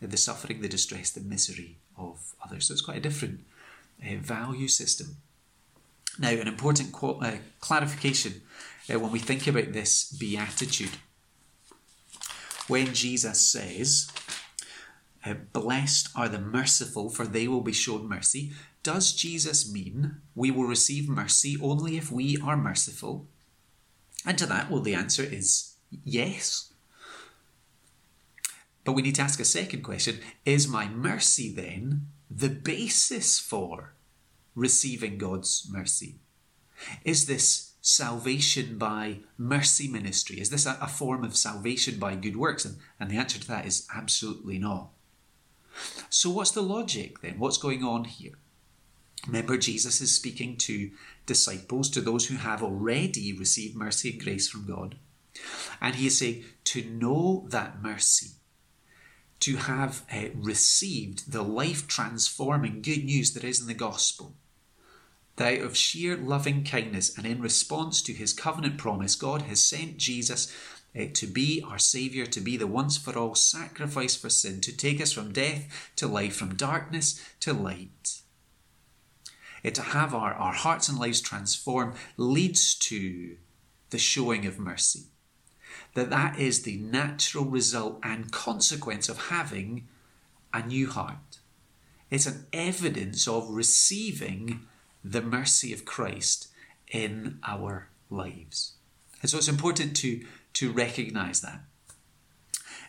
the 0.00 0.16
suffering, 0.16 0.62
the 0.62 0.68
distress, 0.68 1.10
the 1.12 1.20
misery 1.20 1.78
of 1.96 2.34
others. 2.44 2.66
So 2.66 2.72
it's 2.72 2.82
quite 2.82 2.96
a 2.96 3.00
different 3.08 3.44
uh, 4.04 4.16
value 4.16 4.66
system. 4.66 5.18
Now, 6.18 6.30
an 6.30 6.46
important 6.46 6.94
uh, 7.02 7.32
clarification 7.60 8.42
uh, 8.92 8.98
when 8.98 9.10
we 9.10 9.18
think 9.18 9.46
about 9.46 9.72
this 9.72 10.12
beatitude. 10.12 10.96
When 12.68 12.94
Jesus 12.94 13.40
says, 13.40 14.10
uh, 15.26 15.34
Blessed 15.52 16.10
are 16.14 16.28
the 16.28 16.38
merciful, 16.38 17.10
for 17.10 17.26
they 17.26 17.48
will 17.48 17.62
be 17.62 17.72
shown 17.72 18.08
mercy, 18.08 18.52
does 18.82 19.12
Jesus 19.12 19.70
mean 19.70 20.16
we 20.34 20.50
will 20.50 20.64
receive 20.64 21.08
mercy 21.08 21.56
only 21.60 21.96
if 21.96 22.12
we 22.12 22.38
are 22.42 22.56
merciful? 22.56 23.26
And 24.26 24.38
to 24.38 24.46
that, 24.46 24.70
well, 24.70 24.82
the 24.82 24.94
answer 24.94 25.22
is 25.22 25.74
yes. 26.04 26.72
But 28.84 28.92
we 28.92 29.02
need 29.02 29.14
to 29.16 29.22
ask 29.22 29.40
a 29.40 29.44
second 29.44 29.82
question 29.82 30.20
Is 30.44 30.68
my 30.68 30.88
mercy 30.88 31.52
then 31.52 32.08
the 32.30 32.50
basis 32.50 33.38
for 33.38 33.93
receiving 34.54 35.18
God's 35.18 35.68
mercy? 35.70 36.16
Is 37.04 37.26
this 37.26 37.72
salvation 37.80 38.78
by 38.78 39.18
mercy 39.36 39.88
ministry? 39.88 40.40
Is 40.40 40.50
this 40.50 40.66
a, 40.66 40.78
a 40.80 40.88
form 40.88 41.24
of 41.24 41.36
salvation 41.36 41.98
by 41.98 42.14
good 42.16 42.36
works? 42.36 42.64
And, 42.64 42.76
and 42.98 43.10
the 43.10 43.16
answer 43.16 43.38
to 43.38 43.48
that 43.48 43.66
is 43.66 43.86
absolutely 43.94 44.58
not. 44.58 44.88
So, 46.08 46.30
what's 46.30 46.52
the 46.52 46.62
logic 46.62 47.20
then? 47.20 47.38
What's 47.38 47.58
going 47.58 47.84
on 47.84 48.04
here? 48.04 48.34
Remember, 49.26 49.56
Jesus 49.56 50.00
is 50.00 50.14
speaking 50.14 50.56
to 50.58 50.90
disciples, 51.26 51.88
to 51.90 52.00
those 52.00 52.26
who 52.26 52.36
have 52.36 52.62
already 52.62 53.32
received 53.32 53.76
mercy 53.76 54.10
and 54.10 54.22
grace 54.22 54.48
from 54.48 54.66
God. 54.66 54.96
And 55.80 55.94
he 55.94 56.06
is 56.06 56.18
saying, 56.18 56.44
to 56.64 56.84
know 56.84 57.46
that 57.48 57.82
mercy, 57.82 58.32
to 59.40 59.56
have 59.56 60.04
uh, 60.12 60.28
received 60.34 61.32
the 61.32 61.42
life 61.42 61.88
transforming 61.88 62.82
good 62.82 63.04
news 63.04 63.32
that 63.34 63.44
is 63.44 63.60
in 63.60 63.66
the 63.66 63.74
gospel, 63.74 64.34
that 65.36 65.60
out 65.60 65.64
of 65.64 65.76
sheer 65.76 66.16
loving 66.16 66.64
kindness 66.64 67.16
and 67.16 67.26
in 67.26 67.40
response 67.40 68.02
to 68.02 68.12
his 68.12 68.32
covenant 68.32 68.78
promise, 68.78 69.14
God 69.16 69.42
has 69.42 69.62
sent 69.62 69.96
Jesus 69.96 70.54
uh, 70.98 71.04
to 71.14 71.26
be 71.26 71.64
our 71.66 71.78
Saviour, 71.78 72.26
to 72.26 72.40
be 72.40 72.56
the 72.56 72.66
once 72.66 72.96
for 72.96 73.18
all 73.18 73.34
sacrifice 73.34 74.14
for 74.14 74.30
sin, 74.30 74.60
to 74.60 74.76
take 74.76 75.00
us 75.00 75.12
from 75.12 75.32
death 75.32 75.90
to 75.96 76.06
life, 76.06 76.36
from 76.36 76.54
darkness 76.54 77.20
to 77.40 77.52
light 77.52 78.22
to 79.72 79.82
have 79.82 80.14
our, 80.14 80.34
our 80.34 80.52
hearts 80.52 80.88
and 80.88 80.98
lives 80.98 81.20
transformed 81.20 81.94
leads 82.16 82.74
to 82.74 83.36
the 83.90 83.98
showing 83.98 84.44
of 84.44 84.58
mercy. 84.58 85.04
That 85.94 86.10
that 86.10 86.38
is 86.38 86.62
the 86.62 86.76
natural 86.76 87.44
result 87.44 88.00
and 88.02 88.30
consequence 88.30 89.08
of 89.08 89.28
having 89.28 89.88
a 90.52 90.64
new 90.64 90.90
heart. 90.90 91.38
It's 92.10 92.26
an 92.26 92.46
evidence 92.52 93.26
of 93.26 93.48
receiving 93.48 94.66
the 95.04 95.22
mercy 95.22 95.72
of 95.72 95.84
Christ 95.84 96.48
in 96.88 97.38
our 97.46 97.88
lives. 98.08 98.72
And 99.20 99.30
so 99.30 99.38
it's 99.38 99.48
important 99.48 99.96
to, 99.98 100.24
to 100.54 100.72
recognize 100.72 101.40
that. 101.42 101.60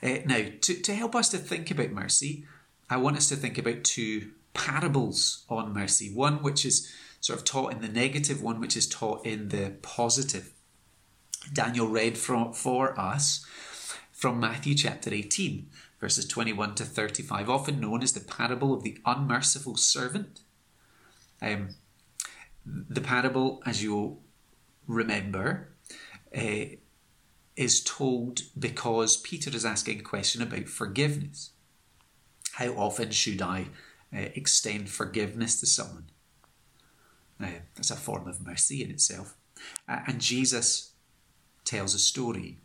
Uh, 0.02 0.22
now, 0.26 0.46
to, 0.62 0.82
to 0.82 0.96
help 0.96 1.16
us 1.16 1.30
to 1.30 1.38
think 1.38 1.72
about 1.72 1.92
mercy, 1.92 2.46
I 2.90 2.98
want 2.98 3.18
us 3.18 3.30
to 3.30 3.36
think 3.36 3.58
about 3.58 3.84
two 3.84 4.32
parables 4.54 5.44
on 5.50 5.74
mercy 5.74 6.14
one 6.14 6.42
which 6.42 6.66
is 6.66 6.92
sort 7.20 7.40
of 7.40 7.46
taught 7.46 7.74
in 7.74 7.82
the 7.82 7.88
negative, 7.88 8.42
one 8.42 8.60
which 8.60 8.78
is 8.78 8.88
taught 8.88 9.26
in 9.26 9.50
the 9.50 9.74
positive. 9.82 10.54
Daniel 11.54 11.88
read 11.88 12.18
from, 12.18 12.54
for 12.54 13.00
us 13.00 13.46
from 14.12 14.40
Matthew 14.40 14.76
chapter 14.76 15.14
18, 15.14 15.68
verses 16.00 16.28
21 16.28 16.76
to 16.76 16.86
35, 16.86 17.50
often 17.50 17.80
known 17.80 18.04
as 18.04 18.14
the 18.14 18.20
parable 18.20 18.74
of 18.74 18.84
the 18.84 18.98
unmerciful 19.06 19.76
servant. 19.76 20.42
Um, 21.42 21.70
the 22.66 23.02
parable, 23.02 23.62
as 23.66 23.84
you'll 23.84 24.22
remember, 24.88 25.70
uh, 26.36 26.76
is 27.56 27.84
told 27.84 28.42
because 28.58 29.18
Peter 29.18 29.50
is 29.56 29.66
asking 29.66 30.00
a 30.00 30.04
question 30.04 30.42
about 30.42 30.68
forgiveness. 30.68 31.52
How 32.54 32.70
often 32.72 33.12
should 33.12 33.42
I 33.42 33.68
uh, 34.16 34.30
extend 34.36 34.90
forgiveness 34.90 35.60
to 35.60 35.66
someone. 35.66 36.06
Uh, 37.42 37.48
that's 37.76 37.92
a 37.92 37.96
form 37.96 38.28
of 38.28 38.46
mercy 38.46 38.82
in 38.82 38.90
itself. 38.90 39.36
Uh, 39.90 40.00
and 40.08 40.22
Jesus 40.22 40.94
tells 41.66 41.94
a 41.94 42.00
story 42.00 42.60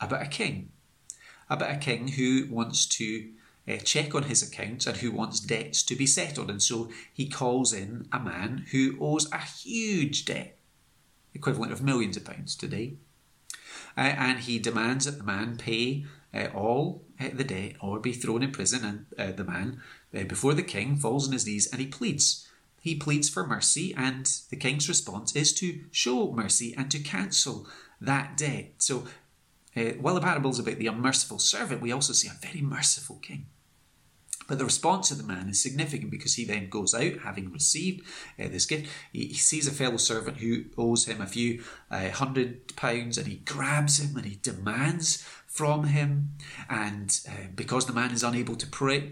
about 0.00 0.22
a 0.22 0.26
king, 0.26 0.72
about 1.48 1.70
a 1.70 1.76
king 1.76 2.08
who 2.08 2.46
wants 2.50 2.86
to 2.86 3.30
uh, 3.68 3.76
check 3.76 4.14
on 4.14 4.24
his 4.24 4.42
accounts 4.42 4.86
and 4.86 4.96
who 4.98 5.10
wants 5.10 5.40
debts 5.40 5.82
to 5.82 5.94
be 5.94 6.06
settled. 6.06 6.50
And 6.50 6.62
so 6.62 6.88
he 7.12 7.28
calls 7.28 7.72
in 7.72 8.08
a 8.12 8.18
man 8.18 8.66
who 8.72 8.96
owes 9.00 9.30
a 9.30 9.38
huge 9.38 10.24
debt, 10.24 10.56
equivalent 11.34 11.72
of 11.72 11.82
millions 11.82 12.16
of 12.16 12.24
pounds 12.24 12.56
today. 12.56 12.94
Uh, 13.96 14.14
and 14.16 14.40
he 14.40 14.58
demands 14.58 15.04
that 15.04 15.18
the 15.18 15.24
man 15.24 15.56
pay 15.56 16.06
uh, 16.32 16.46
all 16.54 17.02
uh, 17.20 17.28
the 17.32 17.44
debt 17.44 17.72
or 17.80 17.98
be 17.98 18.12
thrown 18.12 18.42
in 18.42 18.52
prison. 18.52 18.84
And 18.84 19.06
uh, 19.18 19.36
the 19.36 19.44
man 19.44 19.80
uh, 20.16 20.24
before 20.24 20.54
the 20.54 20.62
king, 20.62 20.96
falls 20.96 21.26
on 21.26 21.32
his 21.32 21.46
knees, 21.46 21.66
and 21.66 21.80
he 21.80 21.86
pleads. 21.86 22.48
He 22.80 22.94
pleads 22.94 23.28
for 23.28 23.46
mercy, 23.46 23.92
and 23.94 24.24
the 24.50 24.56
king's 24.56 24.88
response 24.88 25.34
is 25.34 25.52
to 25.54 25.80
show 25.90 26.30
mercy 26.32 26.74
and 26.76 26.90
to 26.92 27.00
cancel 27.00 27.66
that 28.00 28.36
debt. 28.36 28.74
So, 28.78 29.04
while 30.00 30.14
the 30.14 30.20
parable 30.20 30.50
is 30.50 30.58
about 30.58 30.78
the 30.78 30.86
unmerciful 30.86 31.38
servant, 31.38 31.82
we 31.82 31.92
also 31.92 32.12
see 32.12 32.28
a 32.28 32.38
very 32.40 32.62
merciful 32.62 33.16
king. 33.16 33.46
But 34.48 34.58
the 34.58 34.64
response 34.64 35.10
of 35.10 35.18
the 35.18 35.24
man 35.24 35.48
is 35.48 35.62
significant 35.62 36.10
because 36.10 36.34
he 36.34 36.44
then 36.44 36.70
goes 36.70 36.94
out, 36.94 37.18
having 37.22 37.52
received 37.52 38.04
uh, 38.40 38.48
this 38.48 38.66
gift. 38.66 38.90
He, 39.12 39.26
he, 39.26 39.34
sees 39.34 39.68
a 39.68 39.70
fellow 39.70 39.98
servant 39.98 40.38
who 40.38 40.64
owes 40.76 41.04
him 41.04 41.20
a 41.20 41.26
few 41.26 41.62
uh, 41.90 42.08
hundred 42.08 42.74
pounds 42.74 43.18
and 43.18 43.26
he 43.26 43.36
grabs 43.36 44.00
him 44.00 44.16
and 44.16 44.24
he 44.24 44.38
demands 44.42 45.22
from 45.46 45.84
him. 45.84 46.30
And 46.68 47.20
uh, 47.28 47.48
because 47.54 47.84
the 47.84 47.92
man 47.92 48.10
is 48.10 48.24
unable 48.24 48.56
to 48.56 48.66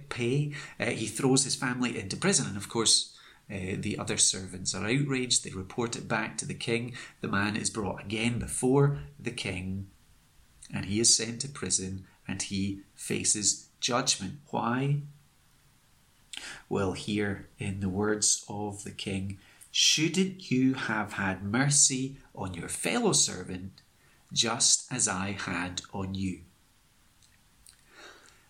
pay, 0.08 0.52
uh, 0.80 0.86
he 0.86 1.06
throws 1.06 1.44
his 1.44 1.54
family 1.54 1.98
into 1.98 2.16
prison. 2.16 2.46
And 2.48 2.56
of 2.56 2.70
course, 2.70 3.14
uh, 3.50 3.76
the 3.78 3.98
other 3.98 4.16
servants 4.16 4.74
are 4.74 4.86
outraged. 4.86 5.44
They 5.44 5.50
report 5.50 5.96
it 5.96 6.08
back 6.08 6.38
to 6.38 6.46
the 6.46 6.54
king. 6.54 6.94
The 7.20 7.28
man 7.28 7.56
is 7.56 7.68
brought 7.68 8.02
again 8.02 8.38
before 8.38 9.00
the 9.20 9.30
king 9.30 9.88
and 10.72 10.86
he 10.86 10.98
is 11.00 11.14
sent 11.14 11.40
to 11.42 11.48
prison 11.48 12.06
and 12.26 12.42
he 12.42 12.80
faces 12.94 13.68
judgment. 13.80 14.38
Why? 14.48 15.02
Well, 16.68 16.92
here 16.92 17.48
in 17.58 17.80
the 17.80 17.88
words 17.88 18.44
of 18.48 18.84
the 18.84 18.90
king, 18.90 19.38
shouldn't 19.70 20.50
you 20.50 20.74
have 20.74 21.14
had 21.14 21.42
mercy 21.42 22.16
on 22.34 22.54
your 22.54 22.68
fellow 22.68 23.12
servant 23.12 23.82
just 24.32 24.90
as 24.92 25.06
I 25.06 25.32
had 25.32 25.82
on 25.92 26.14
you? 26.14 26.40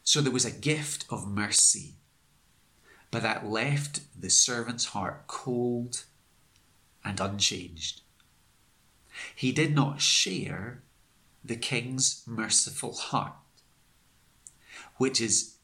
So 0.02 0.20
there 0.20 0.32
was 0.32 0.44
a 0.44 0.50
gift 0.50 1.04
of 1.10 1.26
mercy, 1.28 1.94
but 3.10 3.22
that 3.22 3.46
left 3.46 4.00
the 4.18 4.30
servant's 4.30 4.86
heart 4.86 5.26
cold 5.26 6.04
and 7.04 7.20
unchanged. 7.20 8.02
He 9.34 9.52
did 9.52 9.74
not 9.74 10.00
share 10.00 10.82
the 11.44 11.56
king's 11.56 12.22
merciful 12.26 12.94
heart, 12.94 13.34
which 14.96 15.20
is 15.20 15.55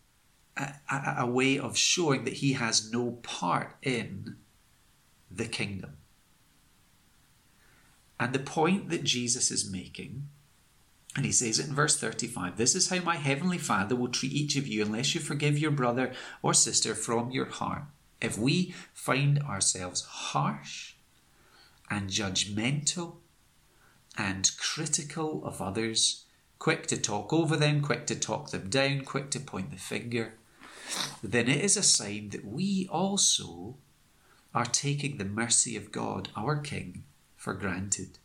a, 0.56 1.14
a, 1.18 1.26
way 1.26 1.58
of 1.58 1.76
showing 1.76 2.24
that 2.24 2.34
he 2.34 2.52
has 2.52 2.92
no 2.92 3.12
part 3.22 3.76
in 3.82 4.36
the 5.30 5.46
kingdom. 5.46 5.96
And 8.20 8.32
the 8.32 8.38
point 8.38 8.90
that 8.90 9.04
Jesus 9.04 9.50
is 9.50 9.70
making 9.70 10.28
And 11.14 11.26
he 11.26 11.32
says 11.32 11.58
it 11.58 11.68
in 11.68 11.74
verse 11.74 11.98
35 11.98 12.56
This 12.56 12.74
is 12.74 12.88
how 12.88 13.00
my 13.00 13.16
heavenly 13.16 13.58
Father 13.58 13.96
will 13.96 14.08
treat 14.08 14.32
each 14.32 14.56
of 14.56 14.66
you 14.66 14.82
unless 14.82 15.14
you 15.14 15.20
forgive 15.20 15.58
your 15.58 15.70
brother 15.70 16.12
or 16.42 16.54
sister 16.54 16.94
from 16.94 17.30
your 17.30 17.46
heart. 17.46 17.84
If 18.20 18.38
we 18.38 18.74
find 18.94 19.40
ourselves 19.42 20.02
harsh 20.02 20.94
and 21.90 22.08
judgmental 22.08 23.16
and 24.16 24.50
critical 24.58 25.44
of 25.44 25.60
others, 25.60 26.24
quick 26.58 26.86
to 26.86 26.96
talk 26.96 27.32
over 27.32 27.56
them, 27.56 27.80
quick 27.80 28.06
to 28.06 28.14
talk 28.14 28.50
them 28.50 28.70
down, 28.70 29.00
quick 29.00 29.30
to 29.32 29.40
point 29.40 29.70
the 29.70 29.76
finger, 29.76 30.34
then 31.22 31.48
it 31.48 31.64
is 31.64 31.76
a 31.76 31.82
sign 31.82 32.30
that 32.30 32.44
we 32.44 32.88
also 32.90 33.76
are 34.54 34.64
taking 34.64 35.18
the 35.18 35.24
mercy 35.24 35.76
of 35.76 35.92
God, 35.92 36.28
our 36.36 36.56
King, 36.56 37.04
for 37.36 37.54
granted 37.54 38.18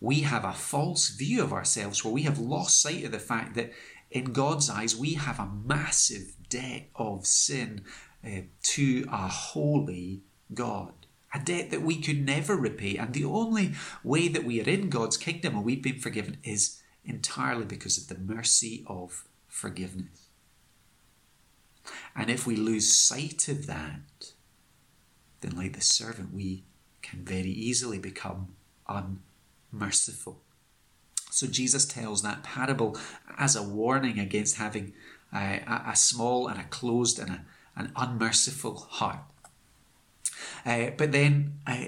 we 0.00 0.20
have 0.20 0.44
a 0.44 0.52
false 0.52 1.08
view 1.08 1.42
of 1.42 1.52
ourselves 1.52 2.04
where 2.04 2.14
we 2.14 2.22
have 2.22 2.38
lost 2.38 2.80
sight 2.80 3.04
of 3.04 3.12
the 3.12 3.18
fact 3.18 3.54
that 3.54 3.72
in 4.10 4.32
God's 4.32 4.70
eyes 4.70 4.96
we 4.96 5.14
have 5.14 5.38
a 5.38 5.50
massive 5.64 6.34
debt 6.48 6.88
of 6.94 7.26
sin 7.26 7.82
uh, 8.24 8.42
to 8.62 9.04
a 9.10 9.28
holy 9.28 10.22
God. 10.54 10.92
A 11.34 11.40
debt 11.40 11.70
that 11.70 11.82
we 11.82 12.00
could 12.00 12.24
never 12.24 12.56
repay. 12.56 12.96
And 12.96 13.12
the 13.12 13.24
only 13.24 13.72
way 14.02 14.28
that 14.28 14.44
we 14.44 14.62
are 14.62 14.68
in 14.68 14.88
God's 14.88 15.18
kingdom 15.18 15.56
and 15.56 15.64
we've 15.64 15.82
been 15.82 15.98
forgiven 15.98 16.38
is 16.42 16.80
entirely 17.04 17.66
because 17.66 17.98
of 17.98 18.08
the 18.08 18.22
mercy 18.22 18.84
of 18.86 19.24
forgiveness. 19.46 20.27
And 22.14 22.30
if 22.30 22.46
we 22.46 22.56
lose 22.56 22.92
sight 22.92 23.48
of 23.48 23.66
that, 23.66 24.32
then, 25.40 25.56
like 25.56 25.74
the 25.74 25.80
servant, 25.80 26.34
we 26.34 26.64
can 27.02 27.24
very 27.24 27.50
easily 27.50 27.98
become 27.98 28.54
unmerciful. 28.88 30.40
So 31.30 31.46
Jesus 31.46 31.84
tells 31.84 32.22
that 32.22 32.42
parable 32.42 32.98
as 33.38 33.54
a 33.54 33.62
warning 33.62 34.18
against 34.18 34.56
having 34.56 34.92
a, 35.32 35.60
a 35.86 35.94
small 35.94 36.48
and 36.48 36.60
a 36.60 36.64
closed 36.64 37.18
and 37.18 37.30
a, 37.30 37.44
an 37.76 37.92
unmerciful 37.94 38.76
heart. 38.76 39.20
Uh, 40.66 40.90
but 40.96 41.12
then 41.12 41.60
uh, 41.66 41.84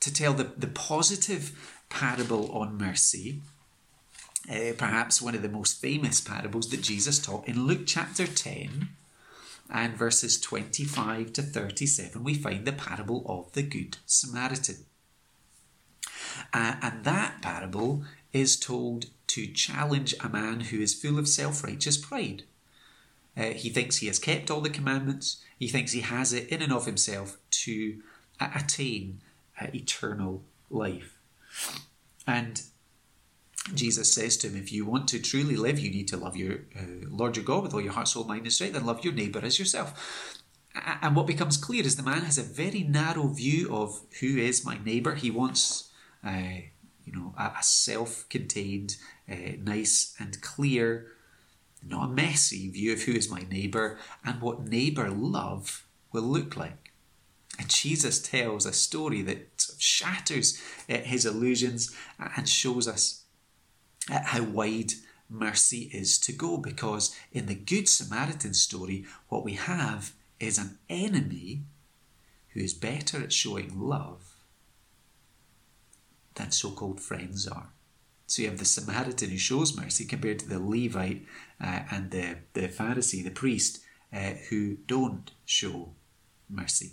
to 0.00 0.12
tell 0.12 0.34
the, 0.34 0.52
the 0.56 0.66
positive 0.66 1.78
parable 1.88 2.50
on 2.52 2.76
mercy, 2.76 3.40
uh, 4.50 4.72
perhaps 4.76 5.22
one 5.22 5.34
of 5.34 5.42
the 5.42 5.48
most 5.48 5.80
famous 5.80 6.20
parables 6.20 6.70
that 6.70 6.82
Jesus 6.82 7.18
taught 7.18 7.46
in 7.46 7.66
Luke 7.66 7.82
chapter 7.86 8.26
10 8.26 8.88
and 9.70 9.96
verses 9.96 10.40
25 10.40 11.32
to 11.34 11.42
37, 11.42 12.24
we 12.24 12.34
find 12.34 12.66
the 12.66 12.72
parable 12.72 13.24
of 13.26 13.52
the 13.52 13.62
Good 13.62 13.98
Samaritan. 14.06 14.86
Uh, 16.52 16.74
and 16.82 17.04
that 17.04 17.40
parable 17.42 18.04
is 18.32 18.58
told 18.58 19.06
to 19.28 19.46
challenge 19.46 20.14
a 20.20 20.28
man 20.28 20.60
who 20.60 20.80
is 20.80 20.94
full 20.94 21.18
of 21.18 21.28
self 21.28 21.62
righteous 21.64 21.96
pride. 21.96 22.44
Uh, 23.36 23.50
he 23.50 23.70
thinks 23.70 23.98
he 23.98 24.06
has 24.08 24.18
kept 24.18 24.50
all 24.50 24.60
the 24.60 24.70
commandments, 24.70 25.42
he 25.58 25.68
thinks 25.68 25.92
he 25.92 26.00
has 26.00 26.32
it 26.32 26.48
in 26.48 26.62
and 26.62 26.72
of 26.72 26.86
himself 26.86 27.36
to 27.50 28.02
attain 28.40 29.20
uh, 29.60 29.66
eternal 29.72 30.42
life. 30.68 31.18
And 32.26 32.62
Jesus 33.74 34.12
says 34.12 34.36
to 34.38 34.48
him, 34.48 34.56
if 34.56 34.72
you 34.72 34.86
want 34.86 35.06
to 35.08 35.20
truly 35.20 35.56
live, 35.56 35.78
you 35.78 35.90
need 35.90 36.08
to 36.08 36.16
love 36.16 36.36
your 36.36 36.60
uh, 36.74 37.06
Lord 37.08 37.36
your 37.36 37.44
God 37.44 37.62
with 37.62 37.74
all 37.74 37.80
your 37.80 37.92
heart, 37.92 38.08
soul, 38.08 38.24
mind, 38.24 38.42
and 38.42 38.52
strength, 38.52 38.76
and 38.76 38.86
love 38.86 39.04
your 39.04 39.12
neighbour 39.12 39.40
as 39.44 39.58
yourself. 39.58 40.38
And 40.74 41.14
what 41.14 41.26
becomes 41.26 41.56
clear 41.56 41.84
is 41.84 41.96
the 41.96 42.02
man 42.02 42.22
has 42.22 42.38
a 42.38 42.42
very 42.42 42.82
narrow 42.82 43.28
view 43.28 43.74
of 43.74 44.00
who 44.20 44.38
is 44.38 44.64
my 44.64 44.78
neighbour. 44.84 45.14
He 45.14 45.30
wants 45.30 45.90
uh, 46.26 46.62
you 47.04 47.12
know, 47.12 47.34
a, 47.36 47.52
a 47.58 47.62
self-contained, 47.62 48.96
uh, 49.30 49.56
nice 49.62 50.14
and 50.18 50.40
clear, 50.40 51.08
not 51.86 52.10
a 52.10 52.12
messy 52.12 52.70
view 52.70 52.92
of 52.92 53.02
who 53.02 53.12
is 53.12 53.30
my 53.30 53.44
neighbour 53.50 53.98
and 54.24 54.40
what 54.40 54.68
neighbour 54.68 55.10
love 55.10 55.84
will 56.12 56.22
look 56.22 56.56
like. 56.56 56.92
And 57.58 57.68
Jesus 57.68 58.20
tells 58.20 58.64
a 58.64 58.72
story 58.72 59.22
that 59.22 59.66
shatters 59.78 60.62
uh, 60.88 60.98
his 60.98 61.26
illusions 61.26 61.94
and 62.18 62.48
shows 62.48 62.86
us 62.86 63.19
uh, 64.10 64.20
how 64.24 64.42
wide 64.42 64.92
mercy 65.28 65.90
is 65.92 66.18
to 66.18 66.32
go. 66.32 66.56
Because 66.56 67.14
in 67.32 67.46
the 67.46 67.54
Good 67.54 67.88
Samaritan 67.88 68.54
story, 68.54 69.04
what 69.28 69.44
we 69.44 69.54
have 69.54 70.12
is 70.38 70.58
an 70.58 70.78
enemy 70.88 71.62
who 72.50 72.60
is 72.60 72.74
better 72.74 73.22
at 73.22 73.32
showing 73.32 73.78
love 73.78 74.34
than 76.34 76.50
so 76.50 76.70
called 76.70 77.00
friends 77.00 77.46
are. 77.46 77.70
So 78.26 78.42
you 78.42 78.48
have 78.48 78.58
the 78.58 78.64
Samaritan 78.64 79.30
who 79.30 79.38
shows 79.38 79.76
mercy 79.76 80.04
compared 80.04 80.38
to 80.40 80.48
the 80.48 80.60
Levite 80.60 81.26
uh, 81.62 81.80
and 81.90 82.10
the, 82.10 82.36
the 82.52 82.68
Pharisee, 82.68 83.24
the 83.24 83.30
priest, 83.30 83.80
uh, 84.12 84.34
who 84.48 84.76
don't 84.86 85.32
show 85.44 85.94
mercy. 86.48 86.92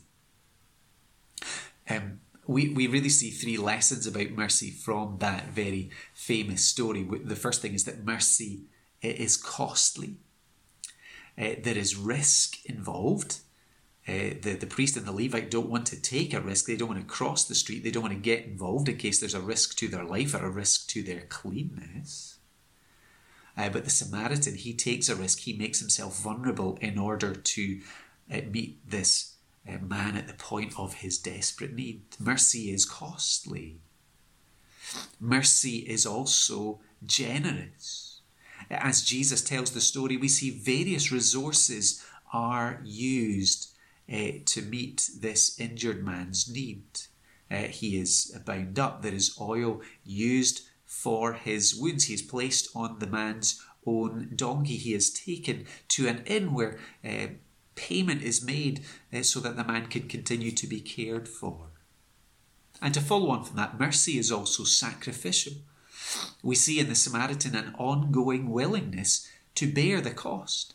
Um, 1.89 2.19
we, 2.47 2.69
we 2.69 2.87
really 2.87 3.09
see 3.09 3.29
three 3.29 3.57
lessons 3.57 4.07
about 4.07 4.31
mercy 4.31 4.71
from 4.71 5.17
that 5.19 5.49
very 5.49 5.91
famous 6.13 6.63
story. 6.63 7.03
The 7.03 7.35
first 7.35 7.61
thing 7.61 7.73
is 7.73 7.83
that 7.83 8.05
mercy 8.05 8.63
is 9.01 9.37
costly. 9.37 10.15
Uh, 11.37 11.55
there 11.61 11.77
is 11.77 11.95
risk 11.95 12.65
involved. 12.65 13.39
Uh, 14.07 14.39
the, 14.41 14.55
the 14.59 14.65
priest 14.65 14.95
and 14.95 15.05
the 15.05 15.11
Levite 15.11 15.51
don't 15.51 15.69
want 15.69 15.85
to 15.87 16.01
take 16.01 16.33
a 16.33 16.39
risk. 16.39 16.65
They 16.65 16.77
don't 16.77 16.87
want 16.87 17.01
to 17.01 17.05
cross 17.05 17.43
the 17.43 17.53
street. 17.53 17.83
They 17.83 17.91
don't 17.91 18.03
want 18.03 18.13
to 18.13 18.19
get 18.19 18.45
involved 18.45 18.87
in 18.87 18.97
case 18.97 19.19
there's 19.19 19.33
a 19.33 19.41
risk 19.41 19.75
to 19.77 19.89
their 19.89 20.05
life 20.05 20.33
or 20.33 20.45
a 20.45 20.49
risk 20.49 20.87
to 20.89 21.03
their 21.03 21.21
cleanness. 21.27 22.37
Uh, 23.57 23.69
but 23.69 23.83
the 23.83 23.89
Samaritan, 23.89 24.55
he 24.55 24.73
takes 24.73 25.09
a 25.09 25.15
risk. 25.15 25.39
He 25.39 25.53
makes 25.53 25.79
himself 25.79 26.19
vulnerable 26.21 26.77
in 26.79 26.97
order 26.97 27.33
to 27.33 27.81
uh, 28.31 28.41
meet 28.49 28.89
this 28.89 29.36
man 29.81 30.15
at 30.15 30.27
the 30.27 30.33
point 30.33 30.73
of 30.77 30.95
his 30.95 31.17
desperate 31.17 31.73
need. 31.73 32.01
Mercy 32.19 32.71
is 32.71 32.85
costly. 32.85 33.77
Mercy 35.19 35.77
is 35.79 36.05
also 36.05 36.79
generous. 37.05 38.21
As 38.69 39.03
Jesus 39.03 39.41
tells 39.41 39.71
the 39.71 39.81
story, 39.81 40.17
we 40.17 40.27
see 40.27 40.49
various 40.49 41.11
resources 41.11 42.03
are 42.33 42.81
used 42.83 43.71
uh, 44.11 44.31
to 44.45 44.61
meet 44.61 45.09
this 45.19 45.59
injured 45.59 46.05
man's 46.05 46.49
need. 46.49 46.83
Uh, 47.49 47.63
he 47.63 47.97
is 47.97 48.37
bound 48.45 48.77
up. 48.77 49.01
There 49.01 49.13
is 49.13 49.37
oil 49.39 49.81
used 50.03 50.61
for 50.85 51.33
his 51.33 51.75
wounds. 51.75 52.05
He 52.05 52.13
is 52.13 52.21
placed 52.21 52.69
on 52.75 52.99
the 52.99 53.07
man's 53.07 53.61
own 53.85 54.31
donkey. 54.35 54.75
He 54.75 54.93
is 54.93 55.09
taken 55.09 55.65
to 55.89 56.07
an 56.07 56.23
inn 56.25 56.53
where 56.53 56.77
uh, 57.05 57.27
payment 57.77 58.21
is 58.21 58.43
made 58.43 58.83
uh, 59.13 59.21
so 59.21 59.39
that 59.39 59.55
the 59.55 59.63
man 59.63 59.85
can 59.85 60.09
continue 60.09 60.51
to 60.51 60.67
be 60.67 60.81
cared 60.81 61.29
for. 61.29 61.67
And 62.81 62.93
to 62.93 63.01
follow 63.01 63.29
on 63.29 63.45
from 63.45 63.55
that, 63.55 63.79
mercy 63.79 64.17
is 64.17 64.31
also 64.31 64.65
sacrificial. 64.65 65.53
We 66.43 66.55
see 66.55 66.79
in 66.79 66.89
the 66.89 66.95
Samaritan 66.95 67.55
an 67.55 67.73
ongoing 67.77 68.49
willingness 68.49 69.27
to 69.55 69.71
bear 69.71 70.01
the 70.01 70.11
cost. 70.11 70.73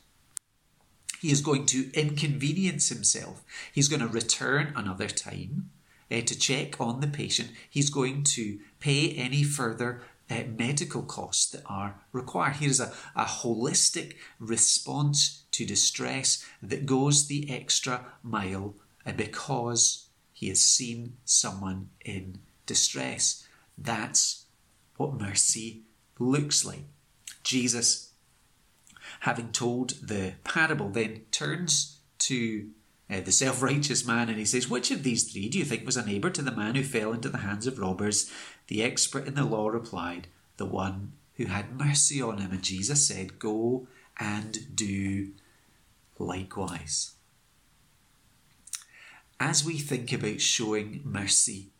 He 1.20 1.30
is 1.30 1.40
going 1.40 1.66
to 1.66 1.92
inconvenience 1.92 2.88
himself. 2.88 3.44
He's 3.72 3.88
going 3.88 4.00
to 4.00 4.08
return 4.08 4.72
another 4.74 5.06
time 5.06 5.70
uh, 6.10 6.20
to 6.22 6.38
check 6.38 6.80
on 6.80 7.00
the 7.00 7.06
patient. 7.06 7.50
He's 7.70 7.90
going 7.90 8.24
to 8.24 8.58
pay 8.80 9.10
any 9.12 9.44
further 9.44 10.02
uh, 10.32 10.44
medical 10.58 11.02
costs 11.02 11.50
that 11.50 11.62
are 11.66 11.96
required. 12.12 12.56
Here 12.56 12.70
is 12.70 12.80
a, 12.80 12.92
a 13.14 13.24
holistic 13.24 14.14
response 14.38 15.44
to 15.52 15.66
distress 15.66 16.44
that 16.62 16.86
goes 16.86 17.26
the 17.26 17.50
extra 17.50 18.06
mile 18.22 18.74
uh, 19.04 19.12
because 19.12 20.08
he 20.32 20.48
has 20.48 20.60
seen 20.60 21.16
someone 21.24 21.90
in 22.04 22.38
distress. 22.66 23.46
That's 23.76 24.46
what 24.96 25.20
mercy 25.20 25.82
looks 26.18 26.64
like. 26.64 26.84
Jesus 27.42 28.12
having 29.20 29.52
told 29.52 29.90
the 30.02 30.34
parable, 30.44 30.88
then 30.88 31.22
turns 31.30 32.00
to 32.18 32.70
uh, 33.12 33.20
the 33.20 33.32
self 33.32 33.62
righteous 33.62 34.06
man 34.06 34.28
and 34.28 34.38
he 34.38 34.44
says, 34.44 34.70
Which 34.70 34.90
of 34.90 35.02
these 35.02 35.30
three 35.30 35.48
do 35.48 35.58
you 35.58 35.64
think 35.64 35.84
was 35.84 35.96
a 35.96 36.06
neighbour 36.06 36.30
to 36.30 36.42
the 36.42 36.52
man 36.52 36.74
who 36.74 36.82
fell 36.82 37.12
into 37.12 37.28
the 37.28 37.38
hands 37.38 37.66
of 37.66 37.78
robbers? 37.78 38.32
The 38.68 38.82
expert 38.82 39.26
in 39.26 39.34
the 39.34 39.44
law 39.44 39.68
replied, 39.68 40.28
The 40.56 40.66
one 40.66 41.12
who 41.34 41.46
had 41.46 41.78
mercy 41.78 42.22
on 42.22 42.38
him. 42.38 42.52
And 42.52 42.62
Jesus 42.62 43.06
said, 43.06 43.38
Go 43.38 43.86
and 44.18 44.76
do 44.76 45.32
likewise. 46.18 47.12
As 49.38 49.64
we 49.64 49.78
think 49.78 50.12
about 50.12 50.40
showing 50.40 51.00
mercy, 51.04 51.70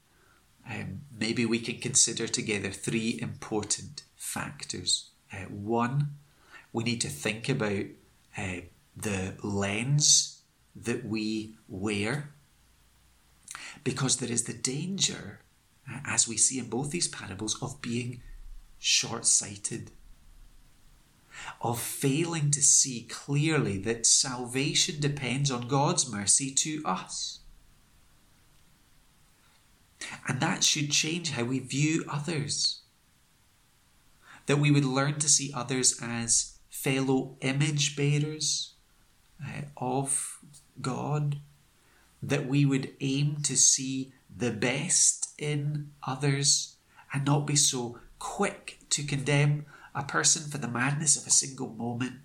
um, 0.69 1.03
maybe 1.17 1.47
we 1.47 1.61
can 1.61 1.79
consider 1.79 2.27
together 2.27 2.71
three 2.71 3.19
important 3.23 4.03
factors. 4.17 5.11
Uh, 5.33 5.45
one, 5.47 6.17
we 6.73 6.85
need 6.85 7.01
to 7.01 7.09
think 7.09 7.49
about 7.49 7.85
uh, 8.37 8.63
the 8.97 9.35
lens 9.43 10.42
that 10.75 11.05
we 11.05 11.55
wear 11.69 12.33
because 13.85 14.17
there 14.17 14.31
is 14.31 14.45
the 14.45 14.55
danger, 14.55 15.41
uh, 15.91 16.01
as 16.07 16.29
we 16.29 16.37
see 16.37 16.59
in 16.59 16.69
both 16.69 16.91
these 16.91 17.09
parables, 17.09 17.61
of 17.63 17.81
being 17.83 18.23
short 18.79 19.27
sighted, 19.27 19.91
of 21.61 21.81
failing 21.81 22.51
to 22.51 22.63
see 22.63 23.07
clearly 23.09 23.79
that 23.79 24.07
salvation 24.07 25.01
depends 25.01 25.51
on 25.51 25.69
God's 25.69 26.11
mercy 26.11 26.51
to 26.53 26.83
us. 26.85 27.41
And 30.29 30.41
that 30.41 30.65
should 30.65 30.91
change 30.91 31.31
how 31.31 31.45
we 31.45 31.59
view 31.59 32.05
others. 32.09 32.81
That 34.47 34.59
we 34.59 34.71
would 34.71 34.85
learn 34.85 35.19
to 35.21 35.29
see 35.29 35.53
others 35.55 35.99
as 36.03 36.59
fellow 36.71 37.37
image 37.41 37.97
bearers 37.97 38.75
uh, 39.45 39.63
of 39.77 40.32
God. 40.81 41.39
That 42.23 42.47
we 42.47 42.65
would 42.65 42.93
aim 43.01 43.39
to 43.43 43.57
see 43.57 44.13
the 44.35 44.53
best 44.53 45.33
in 45.39 45.91
others 46.07 46.77
and 47.13 47.25
not 47.25 47.47
be 47.47 47.57
so 47.57 47.99
quick 48.19 48.79
to 48.91 49.03
condemn 49.03 49.67
a 49.95 50.05
person 50.05 50.49
for 50.49 50.59
the 50.59 50.69
madness 50.69 51.17
of 51.17 51.27
a 51.27 51.31
single 51.31 51.69
moment. 51.71 52.21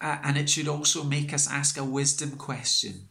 And 0.00 0.36
it 0.36 0.48
should 0.48 0.68
also 0.68 1.02
make 1.02 1.32
us 1.32 1.50
ask 1.50 1.76
a 1.76 1.84
wisdom 1.84 2.36
question 2.36 3.08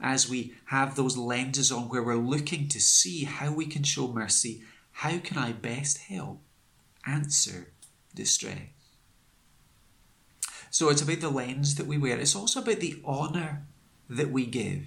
as 0.00 0.28
we 0.28 0.54
have 0.66 0.94
those 0.94 1.16
lenses 1.16 1.72
on 1.72 1.88
where 1.88 2.02
we're 2.02 2.16
looking 2.16 2.68
to 2.68 2.80
see 2.80 3.24
how 3.24 3.52
we 3.52 3.64
can 3.66 3.82
show 3.82 4.08
mercy. 4.08 4.62
How 4.92 5.18
can 5.18 5.38
I 5.38 5.52
best 5.52 5.98
help 5.98 6.40
answer 7.06 7.72
distress? 8.14 8.75
So 10.70 10.88
it's 10.88 11.02
about 11.02 11.20
the 11.20 11.30
lens 11.30 11.76
that 11.76 11.86
we 11.86 11.98
wear. 11.98 12.18
It's 12.18 12.36
also 12.36 12.60
about 12.60 12.80
the 12.80 13.00
honour 13.04 13.66
that 14.08 14.30
we 14.30 14.46
give. 14.46 14.84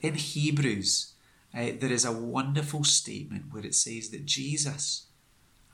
In 0.00 0.14
Hebrews, 0.14 1.12
uh, 1.54 1.72
there 1.78 1.92
is 1.92 2.04
a 2.04 2.12
wonderful 2.12 2.84
statement 2.84 3.46
where 3.50 3.64
it 3.64 3.74
says 3.74 4.10
that 4.10 4.26
Jesus, 4.26 5.06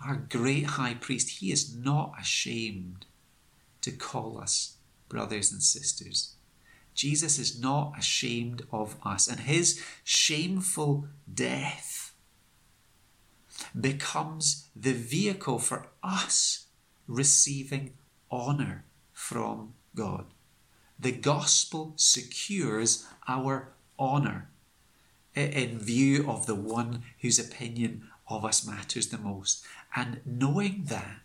our 0.05 0.17
great 0.17 0.67
high 0.67 0.95
priest, 0.95 1.41
he 1.41 1.53
is 1.53 1.77
not 1.77 2.15
ashamed 2.21 3.07
to 3.81 3.91
call 3.91 4.39
us 4.39 4.77
brothers 5.09 5.53
and 5.53 5.63
sisters. 5.63 6.35
Jesus 6.95 7.39
is 7.39 7.61
not 7.61 7.95
ashamed 7.99 8.63
of 8.71 8.97
us, 9.05 9.27
and 9.27 9.41
his 9.41 9.83
shameful 10.05 11.09
death 11.33 12.15
becomes 13.79 14.69
the 14.75 14.93
vehicle 14.93 15.59
for 15.59 15.87
us 16.03 16.67
receiving 17.07 17.95
honour 18.33 18.85
from 19.13 19.75
God. 19.95 20.27
The 20.99 21.13
gospel 21.13 21.93
secures 21.97 23.07
our 23.29 23.73
honour 23.99 24.49
in 25.35 25.79
view 25.79 26.29
of 26.29 26.47
the 26.47 26.55
one 26.55 27.03
whose 27.21 27.39
opinion 27.39 28.09
of 28.29 28.45
us 28.45 28.67
matters 28.67 29.09
the 29.09 29.19
most. 29.19 29.65
And 29.95 30.21
knowing 30.25 30.85
that, 30.87 31.21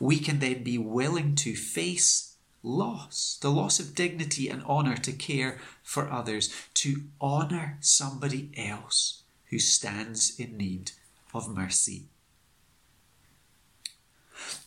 we 0.00 0.18
can 0.18 0.40
then 0.40 0.62
be 0.62 0.78
willing 0.78 1.34
to 1.36 1.54
face 1.54 2.36
loss, 2.62 3.38
the 3.40 3.50
loss 3.50 3.78
of 3.78 3.94
dignity 3.94 4.48
and 4.48 4.64
honour 4.64 4.96
to 4.96 5.12
care 5.12 5.58
for 5.82 6.10
others, 6.10 6.52
to 6.74 7.04
honour 7.20 7.78
somebody 7.80 8.50
else 8.56 9.22
who 9.50 9.58
stands 9.58 10.38
in 10.38 10.56
need 10.56 10.92
of 11.32 11.48
mercy. 11.48 12.06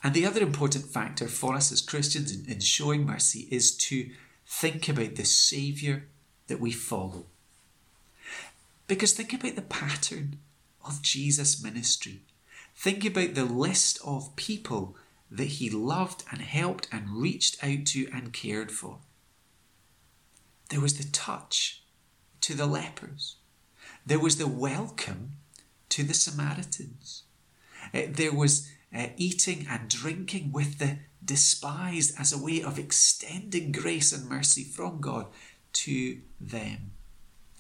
And 0.03 0.13
the 0.13 0.25
other 0.25 0.41
important 0.41 0.85
factor 0.85 1.27
for 1.27 1.55
us 1.55 1.71
as 1.71 1.81
Christians 1.81 2.35
in, 2.35 2.51
in 2.51 2.59
showing 2.59 3.05
mercy 3.05 3.47
is 3.51 3.75
to 3.77 4.09
think 4.45 4.89
about 4.89 5.15
the 5.15 5.25
Saviour 5.25 6.03
that 6.47 6.59
we 6.59 6.71
follow. 6.71 7.25
Because 8.87 9.13
think 9.13 9.33
about 9.33 9.55
the 9.55 9.61
pattern 9.61 10.39
of 10.83 11.01
Jesus' 11.01 11.61
ministry. 11.61 12.21
Think 12.75 13.05
about 13.05 13.35
the 13.35 13.45
list 13.45 13.99
of 14.05 14.35
people 14.35 14.95
that 15.29 15.45
he 15.45 15.69
loved 15.69 16.23
and 16.31 16.41
helped 16.41 16.87
and 16.91 17.21
reached 17.21 17.63
out 17.63 17.85
to 17.87 18.07
and 18.11 18.33
cared 18.33 18.71
for. 18.71 18.97
There 20.69 20.81
was 20.81 20.97
the 20.97 21.11
touch 21.11 21.83
to 22.41 22.55
the 22.55 22.65
lepers. 22.65 23.35
There 24.05 24.19
was 24.19 24.37
the 24.37 24.47
welcome 24.47 25.33
to 25.89 26.03
the 26.03 26.13
Samaritans. 26.13 27.23
Uh, 27.93 28.03
there 28.07 28.33
was 28.33 28.71
uh, 28.95 29.07
eating 29.17 29.67
and 29.69 29.89
drinking 29.89 30.51
with 30.51 30.79
the 30.79 30.99
despised 31.23 32.13
as 32.19 32.33
a 32.33 32.43
way 32.43 32.61
of 32.61 32.79
extending 32.79 33.71
grace 33.71 34.11
and 34.11 34.27
mercy 34.27 34.63
from 34.63 34.99
God 34.99 35.27
to 35.73 36.19
them 36.39 36.91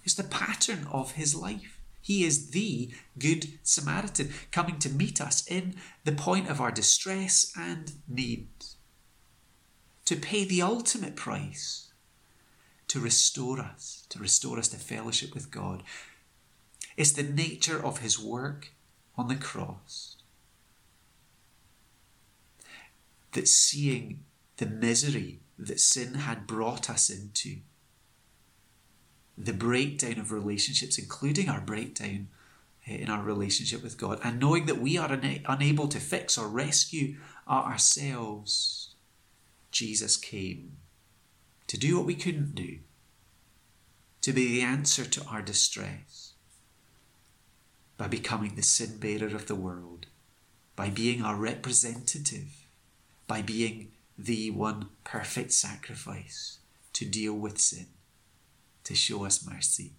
is 0.03 0.15
the 0.15 0.23
pattern 0.23 0.87
of 0.91 1.11
his 1.11 1.35
life. 1.35 1.79
He 2.01 2.23
is 2.23 2.51
the 2.51 2.91
Good 3.19 3.59
Samaritan, 3.61 4.31
coming 4.51 4.79
to 4.79 4.89
meet 4.89 5.21
us 5.21 5.45
in 5.45 5.75
the 6.05 6.13
point 6.13 6.49
of 6.49 6.59
our 6.59 6.71
distress 6.71 7.53
and 7.55 7.91
need, 8.07 8.47
to 10.05 10.15
pay 10.15 10.45
the 10.45 10.61
ultimate 10.61 11.15
price, 11.15 11.91
to 12.87 12.99
restore 12.99 13.59
us, 13.59 14.05
to 14.09 14.17
restore 14.17 14.57
us 14.57 14.69
to 14.69 14.77
fellowship 14.77 15.35
with 15.35 15.51
God. 15.51 15.83
It's 16.97 17.11
the 17.11 17.23
nature 17.23 17.83
of 17.83 17.99
his 17.99 18.17
work 18.17 18.71
on 19.15 19.27
the 19.27 19.35
cross 19.35 20.08
that 23.33 23.47
seeing 23.47 24.23
the 24.57 24.65
misery 24.65 25.39
that 25.57 25.79
sin 25.79 26.15
had 26.15 26.47
brought 26.47 26.89
us 26.89 27.09
into 27.09 27.57
the 29.37 29.53
breakdown 29.53 30.19
of 30.19 30.31
relationships, 30.31 30.97
including 30.97 31.47
our 31.47 31.61
breakdown 31.61 32.27
eh, 32.87 32.95
in 32.95 33.09
our 33.09 33.23
relationship 33.23 33.81
with 33.81 33.97
God, 33.97 34.19
and 34.23 34.39
knowing 34.39 34.65
that 34.65 34.81
we 34.81 34.97
are 34.97 35.11
una- 35.11 35.39
unable 35.47 35.87
to 35.87 35.99
fix 35.99 36.37
or 36.37 36.47
rescue 36.47 37.15
ourselves, 37.47 38.95
Jesus 39.71 40.17
came 40.17 40.73
to 41.67 41.77
do 41.77 41.97
what 41.97 42.05
we 42.05 42.15
couldn't 42.15 42.55
do, 42.55 42.79
to 44.21 44.33
be 44.33 44.47
the 44.47 44.61
answer 44.61 45.05
to 45.05 45.23
our 45.25 45.41
distress, 45.41 46.33
by 47.97 48.07
becoming 48.07 48.55
the 48.55 48.63
sin 48.63 48.97
bearer 48.97 49.35
of 49.35 49.47
the 49.47 49.55
world, 49.55 50.07
by 50.75 50.89
being 50.89 51.21
our 51.21 51.35
representative, 51.35 52.58
by 53.29 53.43
being 53.43 53.91
the 54.17 54.49
one 54.49 54.89
perfect 55.05 55.53
sacrifice 55.53 56.57
to 56.91 57.05
deal 57.05 57.35
with 57.35 57.59
sin 57.59 57.85
to 58.83 58.95
show 58.95 59.23
us 59.23 59.47
mercy. 59.47 59.93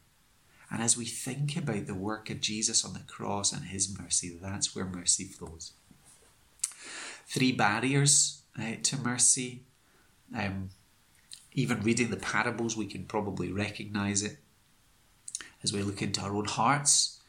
And 0.69 0.83
as 0.83 0.97
we 0.97 1.05
think 1.05 1.57
about 1.57 1.87
the 1.87 1.95
work 1.95 2.29
of 2.29 2.41
Jesus 2.41 2.85
on 2.85 2.93
the 2.93 3.07
cross 3.07 3.53
and 3.53 3.67
his 3.67 3.97
mercy, 3.99 4.37
that's 4.43 4.75
where 4.75 4.85
mercy 4.85 5.25
flows. 5.25 5.73
Three 7.27 7.53
barriers 7.53 8.43
uh, 8.59 8.75
to 8.83 8.97
mercy. 8.99 9.63
Um, 10.37 10.71
even 11.53 11.83
reading 11.83 12.11
the 12.11 12.17
parables, 12.17 12.77
we 12.77 12.87
can 12.87 13.05
probably 13.05 13.53
recognize 13.53 14.25
it. 14.25 14.39
As 15.63 15.73
we 15.73 15.83
look 15.83 16.03
into 16.03 16.21
our 16.21 16.35
own 16.35 16.47
hearts, 16.47 17.21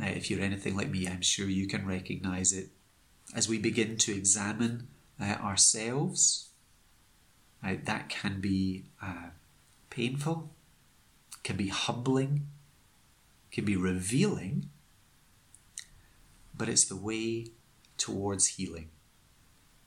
uh, 0.00 0.06
if 0.06 0.30
you're 0.30 0.40
anything 0.40 0.74
like 0.74 0.88
me, 0.88 1.06
I'm 1.06 1.22
sure 1.22 1.48
you 1.48 1.66
can 1.66 1.86
recognize 1.86 2.54
it. 2.54 2.68
As 3.34 3.46
we 3.46 3.58
begin 3.58 3.98
to 3.98 4.12
examine 4.14 4.88
uh, 5.20 5.36
ourselves, 5.42 6.48
uh, 7.64 7.74
that 7.84 8.08
can 8.08 8.40
be 8.40 8.84
uh, 9.02 9.30
painful 9.90 10.50
can 11.44 11.56
be 11.56 11.68
humbling, 11.68 12.48
can 13.52 13.64
be 13.64 13.76
revealing, 13.76 14.70
but 16.56 16.68
it's 16.68 16.86
the 16.86 16.96
way 16.96 17.46
towards 17.96 18.46
healing. 18.56 18.88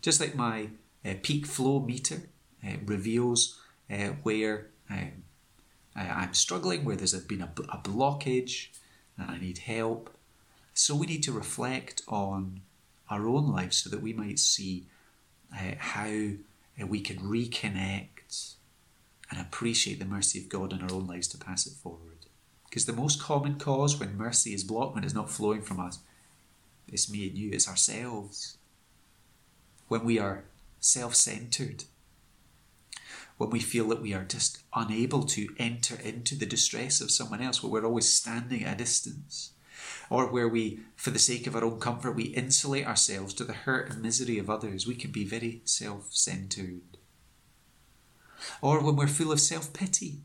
Just 0.02 0.22
like 0.22 0.36
my 0.36 0.70
uh, 1.04 1.16
peak 1.24 1.46
flow 1.46 1.80
meter 1.80 2.30
uh, 2.66 2.78
reveals 2.86 3.60
uh, 3.92 4.10
where 4.24 4.68
um, 4.90 5.24
I'm 5.96 6.34
struggling, 6.36 6.86
where 6.86 6.96
there's 6.96 7.16
been 7.26 7.42
a, 7.42 7.52
a 7.70 7.80
blockage 7.80 8.68
and 9.18 9.32
I 9.32 9.40
need 9.40 9.58
help. 9.58 10.16
So 10.76 10.96
we 10.96 11.08
need 11.08 11.24
to 11.24 11.32
reflect 11.32 12.04
on 12.08 12.62
our 13.10 13.28
own 13.28 13.52
lives 13.52 13.78
so 13.78 13.90
that 13.90 14.02
we 14.02 14.14
might 14.14 14.38
see 14.38 14.86
uh, 15.54 15.76
how 15.78 16.08
uh, 16.82 16.88
we 16.88 17.02
can 17.02 17.18
reconnect 17.18 18.56
and 19.30 19.40
appreciate 19.40 20.00
the 20.00 20.06
mercy 20.06 20.40
of 20.40 20.50
God 20.50 20.74
in 20.74 20.82
our 20.82 20.92
own 20.92 21.08
lives 21.08 21.28
to 21.30 21.38
pass 21.38 21.68
it 21.68 21.74
forward. 21.74 22.28
Because 22.70 22.86
the 22.86 22.94
most 22.94 23.22
common 23.22 23.56
cause 23.56 24.00
when 24.00 24.18
mercy 24.18 24.54
is 24.54 24.64
blocked, 24.64 24.96
when 24.96 25.04
it's 25.04 25.14
not 25.14 25.30
flowing 25.30 25.62
from 25.62 25.80
us, 25.80 26.00
it's 26.88 27.12
me 27.12 27.28
and 27.28 27.38
you, 27.38 27.50
it's 27.52 27.68
ourselves. 27.68 28.58
When 29.88 30.04
we 30.04 30.20
are 30.20 30.46
self 30.80 31.16
centered, 31.16 31.86
when 33.38 33.50
we 33.50 33.60
feel 33.60 33.88
that 33.90 34.02
we 34.02 34.14
are 34.14 34.24
just 34.24 34.60
unable 34.74 35.24
to 35.24 35.48
enter 35.58 35.96
into 35.96 36.36
the 36.36 36.46
distress 36.46 37.02
of 37.02 37.12
someone 37.12 37.42
else, 37.42 37.62
where 37.62 37.72
we're 37.72 37.88
always 37.88 38.12
standing 38.12 38.64
at 38.64 38.76
a 38.76 38.78
distance, 38.78 39.52
or 40.10 40.28
where 40.28 40.48
we, 40.48 40.80
for 40.96 41.10
the 41.12 41.20
sake 41.20 41.48
of 41.48 41.56
our 41.56 41.64
own 41.64 41.80
comfort, 41.80 42.12
we 42.12 42.24
insulate 42.26 42.88
ourselves 42.88 43.34
to 43.36 43.44
the 43.44 43.54
hurt 43.54 43.90
and 43.90 44.02
misery 44.02 44.38
of 44.38 44.50
others, 44.50 44.88
we 44.88 44.96
can 44.96 45.12
be 45.12 45.26
very 45.26 45.62
self 45.66 46.08
centered 46.12 46.98
or 48.62 48.84
when 48.84 48.96
we're 48.96 49.08
full 49.08 49.32
of 49.32 49.40
self 49.40 49.74
pity, 49.74 50.22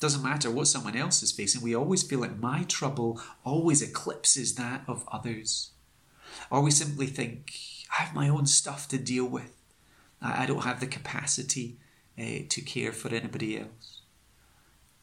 Doesn't 0.00 0.22
matter 0.22 0.50
what 0.50 0.68
someone 0.68 0.96
else 0.96 1.22
is 1.22 1.32
facing, 1.32 1.62
we 1.62 1.74
always 1.74 2.02
feel 2.02 2.20
like 2.20 2.38
my 2.38 2.64
trouble 2.64 3.20
always 3.44 3.82
eclipses 3.82 4.54
that 4.54 4.82
of 4.86 5.06
others. 5.10 5.70
Or 6.50 6.62
we 6.62 6.70
simply 6.70 7.06
think, 7.06 7.52
I 7.98 8.02
have 8.02 8.14
my 8.14 8.28
own 8.28 8.46
stuff 8.46 8.88
to 8.88 8.98
deal 8.98 9.24
with. 9.24 9.52
I 10.20 10.46
don't 10.46 10.64
have 10.64 10.80
the 10.80 10.86
capacity 10.86 11.78
uh, 12.18 12.44
to 12.48 12.60
care 12.60 12.92
for 12.92 13.08
anybody 13.08 13.58
else. 13.58 14.02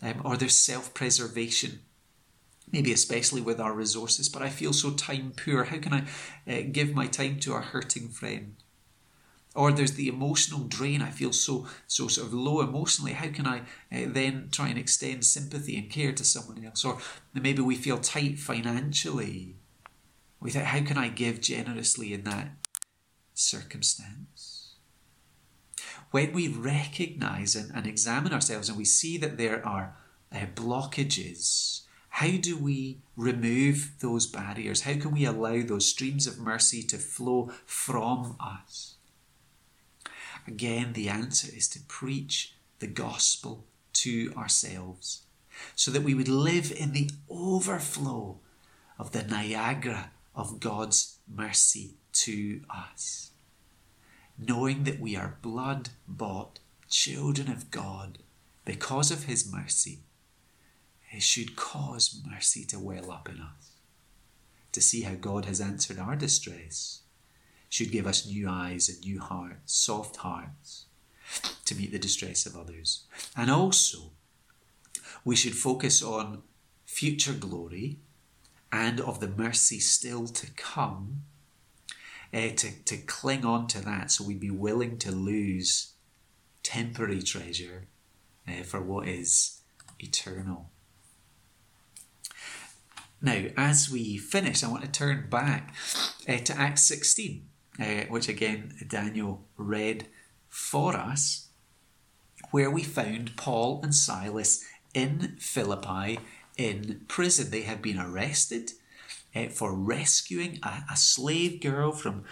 Um, 0.01 0.21
or 0.23 0.37
there's 0.37 0.57
self 0.57 0.93
preservation, 0.93 1.79
maybe 2.71 2.91
especially 2.91 3.41
with 3.41 3.59
our 3.59 3.73
resources, 3.73 4.29
but 4.29 4.41
I 4.41 4.49
feel 4.49 4.73
so 4.73 4.91
time 4.91 5.33
poor. 5.35 5.65
How 5.65 5.77
can 5.77 5.93
I 5.93 6.03
uh, 6.51 6.63
give 6.71 6.93
my 6.93 7.07
time 7.07 7.39
to 7.41 7.53
a 7.53 7.61
hurting 7.61 8.09
friend? 8.09 8.55
Or 9.53 9.71
there's 9.71 9.93
the 9.93 10.09
emotional 10.09 10.65
drain. 10.65 11.01
I 11.01 11.11
feel 11.11 11.31
so 11.31 11.67
so 11.87 12.09
sort 12.09 12.27
of 12.27 12.33
low 12.33 12.59
emotionally. 12.59 13.13
How 13.13 13.29
can 13.29 13.47
I 13.47 13.59
uh, 13.91 14.07
then 14.07 14.49
try 14.51 14.67
and 14.67 14.77
extend 14.77 15.23
sympathy 15.23 15.77
and 15.77 15.89
care 15.89 16.11
to 16.11 16.25
someone 16.25 16.63
else? 16.65 16.83
Or 16.83 16.97
maybe 17.33 17.61
we 17.61 17.75
feel 17.75 17.97
tight 17.97 18.37
financially. 18.37 19.55
We 20.41 20.51
think, 20.51 20.65
how 20.65 20.83
can 20.83 20.97
I 20.97 21.07
give 21.07 21.39
generously 21.39 22.13
in 22.13 22.25
that 22.25 22.49
circumstance? 23.33 24.75
When 26.11 26.33
we 26.33 26.47
recognize 26.49 27.55
and, 27.55 27.71
and 27.73 27.87
examine 27.87 28.33
ourselves 28.33 28.69
and 28.69 28.77
we 28.77 28.85
see 28.85 29.17
that 29.17 29.37
there 29.37 29.65
are 29.65 29.95
uh, 30.33 30.45
blockages, 30.53 31.81
how 32.15 32.37
do 32.37 32.57
we 32.57 32.99
remove 33.17 33.91
those 33.99 34.25
barriers? 34.25 34.83
How 34.83 34.93
can 34.93 35.11
we 35.11 35.25
allow 35.25 35.61
those 35.61 35.89
streams 35.89 36.27
of 36.27 36.39
mercy 36.39 36.81
to 36.83 36.97
flow 36.97 37.51
from 37.65 38.37
us? 38.39 38.95
Again, 40.47 40.93
the 40.93 41.09
answer 41.09 41.49
is 41.53 41.67
to 41.69 41.81
preach 41.89 42.53
the 42.79 42.87
gospel 42.87 43.65
to 43.95 44.31
ourselves 44.37 45.23
so 45.75 45.91
that 45.91 46.03
we 46.03 46.13
would 46.13 46.29
live 46.29 46.71
in 46.71 46.93
the 46.93 47.09
overflow 47.29 48.39
of 48.97 49.11
the 49.11 49.23
Niagara 49.23 50.11
of 50.33 50.61
God's 50.61 51.17
mercy 51.27 51.95
to 52.13 52.61
us. 52.73 53.31
Knowing 54.39 54.85
that 54.85 55.01
we 55.01 55.17
are 55.17 55.39
blood 55.41 55.89
bought 56.07 56.59
children 56.89 57.51
of 57.51 57.71
God 57.71 58.19
because 58.63 59.11
of 59.11 59.25
His 59.25 59.51
mercy, 59.51 59.99
it 61.15 61.23
should 61.23 61.55
cause 61.55 62.21
mercy 62.29 62.65
to 62.65 62.77
well 62.77 63.11
up 63.11 63.29
in 63.29 63.39
us, 63.39 63.71
to 64.73 64.81
see 64.81 65.03
how 65.03 65.15
God 65.15 65.45
has 65.45 65.61
answered 65.61 65.97
our 65.97 66.15
distress 66.15 67.01
should 67.69 67.91
give 67.91 68.05
us 68.05 68.25
new 68.25 68.47
eyes 68.49 68.89
and 68.89 68.99
new 69.01 69.19
hearts, 69.19 69.73
soft 69.73 70.17
hearts, 70.17 70.85
to 71.65 71.75
meet 71.75 71.91
the 71.91 71.99
distress 71.99 72.45
of 72.45 72.55
others. 72.55 73.03
And 73.35 73.49
also, 73.49 74.11
we 75.23 75.35
should 75.35 75.55
focus 75.55 76.03
on 76.03 76.43
future 76.85 77.33
glory 77.33 77.97
and 78.71 78.99
of 78.99 79.19
the 79.19 79.27
mercy 79.27 79.79
still 79.79 80.27
to 80.27 80.47
come, 80.51 81.23
uh, 82.33 82.49
to, 82.55 82.83
to 82.83 82.97
cling 82.97 83.45
on 83.45 83.67
to 83.67 83.83
that 83.83 84.11
so 84.11 84.25
we'd 84.25 84.39
be 84.39 84.51
willing 84.51 84.97
to 84.99 85.11
lose 85.11 85.93
temporary 86.61 87.21
treasure 87.21 87.87
uh, 88.47 88.63
for 88.63 88.81
what 88.81 89.07
is 89.07 89.61
eternal. 89.99 90.69
Now, 93.21 93.45
as 93.57 93.89
we 93.89 94.17
finish, 94.17 94.63
I 94.63 94.67
want 94.67 94.83
to 94.83 94.91
turn 94.91 95.27
back 95.29 95.73
uh, 96.27 96.37
to 96.37 96.57
Acts 96.57 96.83
16 96.83 97.47
uh, 97.79 98.03
which 98.07 98.29
again 98.29 98.73
Daniel 98.87 99.43
read 99.57 100.07
for 100.47 100.95
us, 100.95 101.49
where 102.51 102.71
we 102.71 102.83
found 102.83 103.35
Paul 103.35 103.81
and 103.83 103.93
Silas 103.93 104.63
in 104.93 105.35
Philippi 105.39 106.19
in 106.57 107.01
prison. 107.07 107.51
They 107.51 107.63
had 107.63 107.81
been 107.81 107.99
arrested 107.99 108.71
uh, 109.35 109.47
for 109.47 109.75
rescuing 109.75 110.59
a, 110.63 110.83
a, 110.91 110.95
slave 110.95 111.59
girl 111.59 111.91
from 111.91 112.23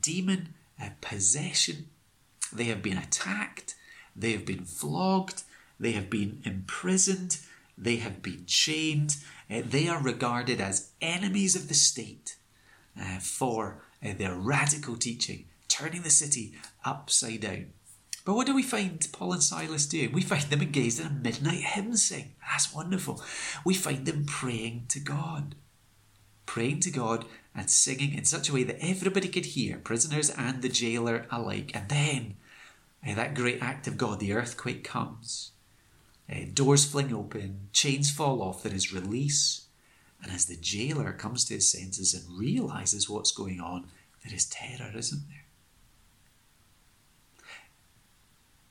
demon 0.00 0.54
possession. 1.00 1.86
They 2.52 2.64
have 2.64 2.82
been 2.82 2.98
attacked, 2.98 3.76
they 4.16 4.32
have 4.32 4.44
been 4.44 4.64
flogged, 4.64 5.44
they 5.78 5.92
have 5.92 6.10
been 6.10 6.42
imprisoned, 6.44 7.38
they 7.78 7.96
have 7.96 8.20
been 8.20 8.44
chained. 8.46 9.16
Uh, 9.52 9.62
they 9.64 9.88
are 9.88 10.02
regarded 10.02 10.60
as 10.60 10.90
enemies 11.00 11.54
of 11.54 11.68
the 11.68 11.74
state 11.74 12.36
uh, 12.98 13.18
for 13.18 13.82
uh, 14.04 14.12
their 14.16 14.34
radical 14.34 14.96
teaching, 14.96 15.44
turning 15.68 16.02
the 16.02 16.10
city 16.10 16.54
upside 16.84 17.40
down. 17.40 17.66
But 18.24 18.34
what 18.34 18.46
do 18.46 18.54
we 18.54 18.62
find 18.62 19.06
Paul 19.12 19.32
and 19.32 19.42
Silas 19.42 19.86
doing? 19.86 20.12
We 20.12 20.22
find 20.22 20.44
them 20.44 20.62
engaged 20.62 21.00
in 21.00 21.06
a 21.06 21.10
midnight 21.10 21.64
hymn 21.64 21.96
sing. 21.96 22.32
That's 22.50 22.72
wonderful. 22.72 23.20
We 23.64 23.74
find 23.74 24.06
them 24.06 24.24
praying 24.26 24.86
to 24.90 25.00
God. 25.00 25.56
Praying 26.46 26.80
to 26.80 26.90
God 26.90 27.24
and 27.54 27.68
singing 27.68 28.14
in 28.14 28.24
such 28.24 28.48
a 28.48 28.52
way 28.52 28.62
that 28.62 28.78
everybody 28.80 29.28
could 29.28 29.46
hear, 29.46 29.78
prisoners 29.78 30.30
and 30.30 30.62
the 30.62 30.68
jailer 30.68 31.26
alike. 31.30 31.72
And 31.74 31.88
then 31.88 32.36
that 33.04 33.34
great 33.34 33.60
act 33.60 33.88
of 33.88 33.98
God, 33.98 34.20
the 34.20 34.32
earthquake 34.32 34.84
comes. 34.84 35.50
Uh, 36.30 36.46
doors 36.52 36.84
fling 36.84 37.12
open, 37.12 37.68
chains 37.72 38.10
fall 38.10 38.42
off, 38.42 38.62
there 38.62 38.74
is 38.74 38.92
release. 38.92 39.66
And 40.22 40.30
as 40.30 40.46
the 40.46 40.56
jailer 40.56 41.12
comes 41.12 41.44
to 41.46 41.54
his 41.54 41.70
senses 41.70 42.14
and 42.14 42.38
realizes 42.38 43.10
what's 43.10 43.32
going 43.32 43.60
on, 43.60 43.88
there 44.24 44.34
is 44.34 44.46
terror, 44.46 44.92
isn't 44.96 45.22
there? 45.28 45.44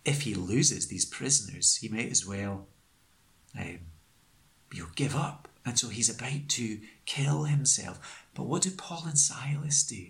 If 0.03 0.21
he 0.21 0.33
loses 0.33 0.87
these 0.87 1.05
prisoners, 1.05 1.75
he 1.77 1.89
might 1.89 2.09
as 2.09 2.25
well 2.25 2.67
um, 3.57 3.79
you 4.71 4.83
know, 4.83 4.89
give 4.95 5.15
up. 5.15 5.47
And 5.65 5.77
so 5.77 5.89
he's 5.89 6.09
about 6.09 6.49
to 6.49 6.79
kill 7.05 7.43
himself. 7.43 8.25
But 8.33 8.43
what 8.43 8.63
do 8.63 8.71
Paul 8.71 9.03
and 9.05 9.19
Silas 9.19 9.83
do? 9.83 10.07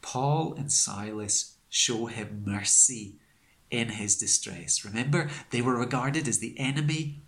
Paul 0.00 0.54
and 0.54 0.72
Silas 0.72 1.56
show 1.68 2.06
him 2.06 2.42
mercy 2.46 3.16
in 3.70 3.90
his 3.90 4.16
distress. 4.16 4.84
Remember, 4.84 5.28
they 5.50 5.62
were 5.62 5.76
regarded 5.76 6.26
as 6.26 6.38
the 6.38 6.58
enemy 6.58 7.22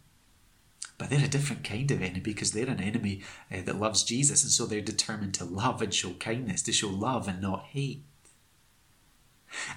but 1.02 1.11
they're 1.11 1.24
a 1.24 1.28
different 1.28 1.64
kind 1.64 1.90
of 1.90 2.00
enemy 2.00 2.20
because 2.20 2.52
they're 2.52 2.68
an 2.68 2.81
enemy 2.81 3.22
uh, 3.50 3.57
that 3.64 3.81
loves 3.81 4.05
Jesus, 4.05 4.44
and 4.44 4.52
so 4.52 4.66
they're 4.66 4.81
determined 4.81 5.35
to 5.35 5.44
love 5.44 5.83
and 5.83 5.92
show 5.92 6.12
kindness, 6.12 6.62
to 6.62 6.70
show 6.70 6.88
love 6.88 7.26
and 7.26 7.42
not 7.42 7.64
hate. 7.72 8.05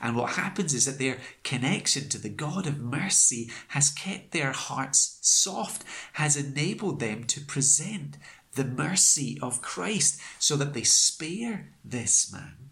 And 0.03 0.15
what 0.15 0.33
happens 0.33 0.75
is 0.75 0.85
that 0.85 0.99
their 0.99 1.17
connection 1.43 2.09
to 2.09 2.19
the 2.19 2.29
God 2.29 2.67
of 2.67 2.79
mercy 2.79 3.49
has 3.69 3.89
kept 3.89 4.33
their 4.33 4.51
hearts 4.51 5.17
soft, 5.21 5.83
has 6.13 6.37
enabled 6.37 6.99
them 6.99 7.23
to 7.23 7.41
present 7.41 8.17
the 8.53 8.63
mercy 8.63 9.39
of 9.41 9.63
Christ 9.63 10.21
so 10.37 10.55
that 10.57 10.75
they 10.75 10.83
spare 10.83 11.69
this 11.83 12.31
man. 12.31 12.64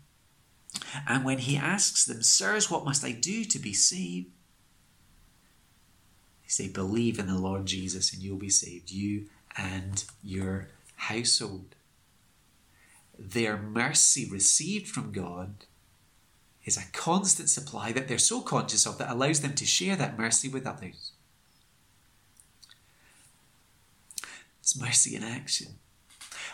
And 1.08 1.26
when 1.26 1.40
he 1.40 1.58
asks 1.58 2.06
them, 2.06 2.24
Sirs, 2.24 2.70
what 2.70 2.86
must 2.86 3.04
I 3.04 3.12
do 3.12 3.44
to 3.46 3.60
be 3.60 3.74
saved? 3.74 4.28
They 6.44 6.50
say, 6.50 6.68
believe 6.68 7.20
in 7.20 7.28
the 7.28 7.38
Lord 7.38 7.66
Jesus 7.66 8.14
and 8.14 8.22
you'll 8.22 8.38
be 8.38 8.50
saved, 8.50 8.92
you 8.92 9.26
and 9.58 10.04
your 10.24 10.70
household. 10.96 11.76
Their 13.18 13.58
mercy 13.58 14.28
received 14.30 14.88
from 14.88 15.12
God 15.12 15.66
is 16.66 16.78
a 16.78 16.92
constant 16.92 17.50
supply 17.50 17.92
that 17.92 18.08
they're 18.08 18.18
so 18.18 18.42
conscious 18.42 18.86
of 18.86 18.98
that 18.98 19.12
allows 19.12 19.42
them 19.42 19.54
to 19.56 19.66
share 19.66 19.96
that 19.96 20.18
mercy 20.18 20.48
with 20.48 20.66
others. 20.66 21.12
It's 24.62 24.80
mercy 24.80 25.16
in 25.16 25.24
action. 25.24 25.80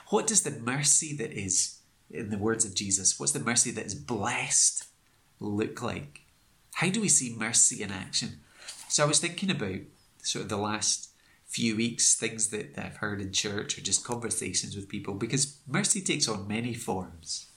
What 0.08 0.26
does 0.26 0.42
the 0.42 0.52
mercy 0.52 1.16
that 1.18 1.32
is, 1.32 1.79
in 2.12 2.30
the 2.30 2.38
words 2.38 2.66
of 2.66 2.76
Jesus, 2.76 3.20
what's 3.20 3.32
the 3.32 3.40
mercy 3.40 3.72
that 3.72 3.86
is 3.86 3.96
blessed 3.96 4.88
look 5.40 5.82
like? 5.82 6.22
How 6.76 6.90
do 6.90 7.02
we 7.02 7.10
see 7.10 7.36
mercy 7.38 7.84
in 7.84 7.92
action? 7.92 8.40
So 8.88 9.04
I 9.04 9.08
was 9.08 9.20
thinking 9.20 9.52
about 9.52 9.82
sort 10.22 10.44
of 10.44 10.50
the 10.50 10.58
last 10.58 11.10
few 11.46 11.76
weeks, 11.76 12.16
things 12.16 12.50
that 12.50 12.78
I've 12.78 12.98
heard 12.98 13.22
in 13.22 13.32
church 13.32 13.78
or 13.78 13.82
just 13.82 14.06
conversations 14.06 14.76
with 14.76 14.90
people, 14.90 15.14
because 15.16 15.58
mercy 15.68 16.02
takes 16.02 16.28
on 16.28 16.48
many 16.48 16.74
forms. 16.74 17.48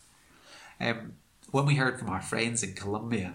Um, 0.80 1.14
when 1.50 1.66
we 1.66 1.76
heard 1.76 1.98
from 1.98 2.08
our 2.08 2.22
friends 2.22 2.62
in 2.62 2.74
Colombia, 2.74 3.34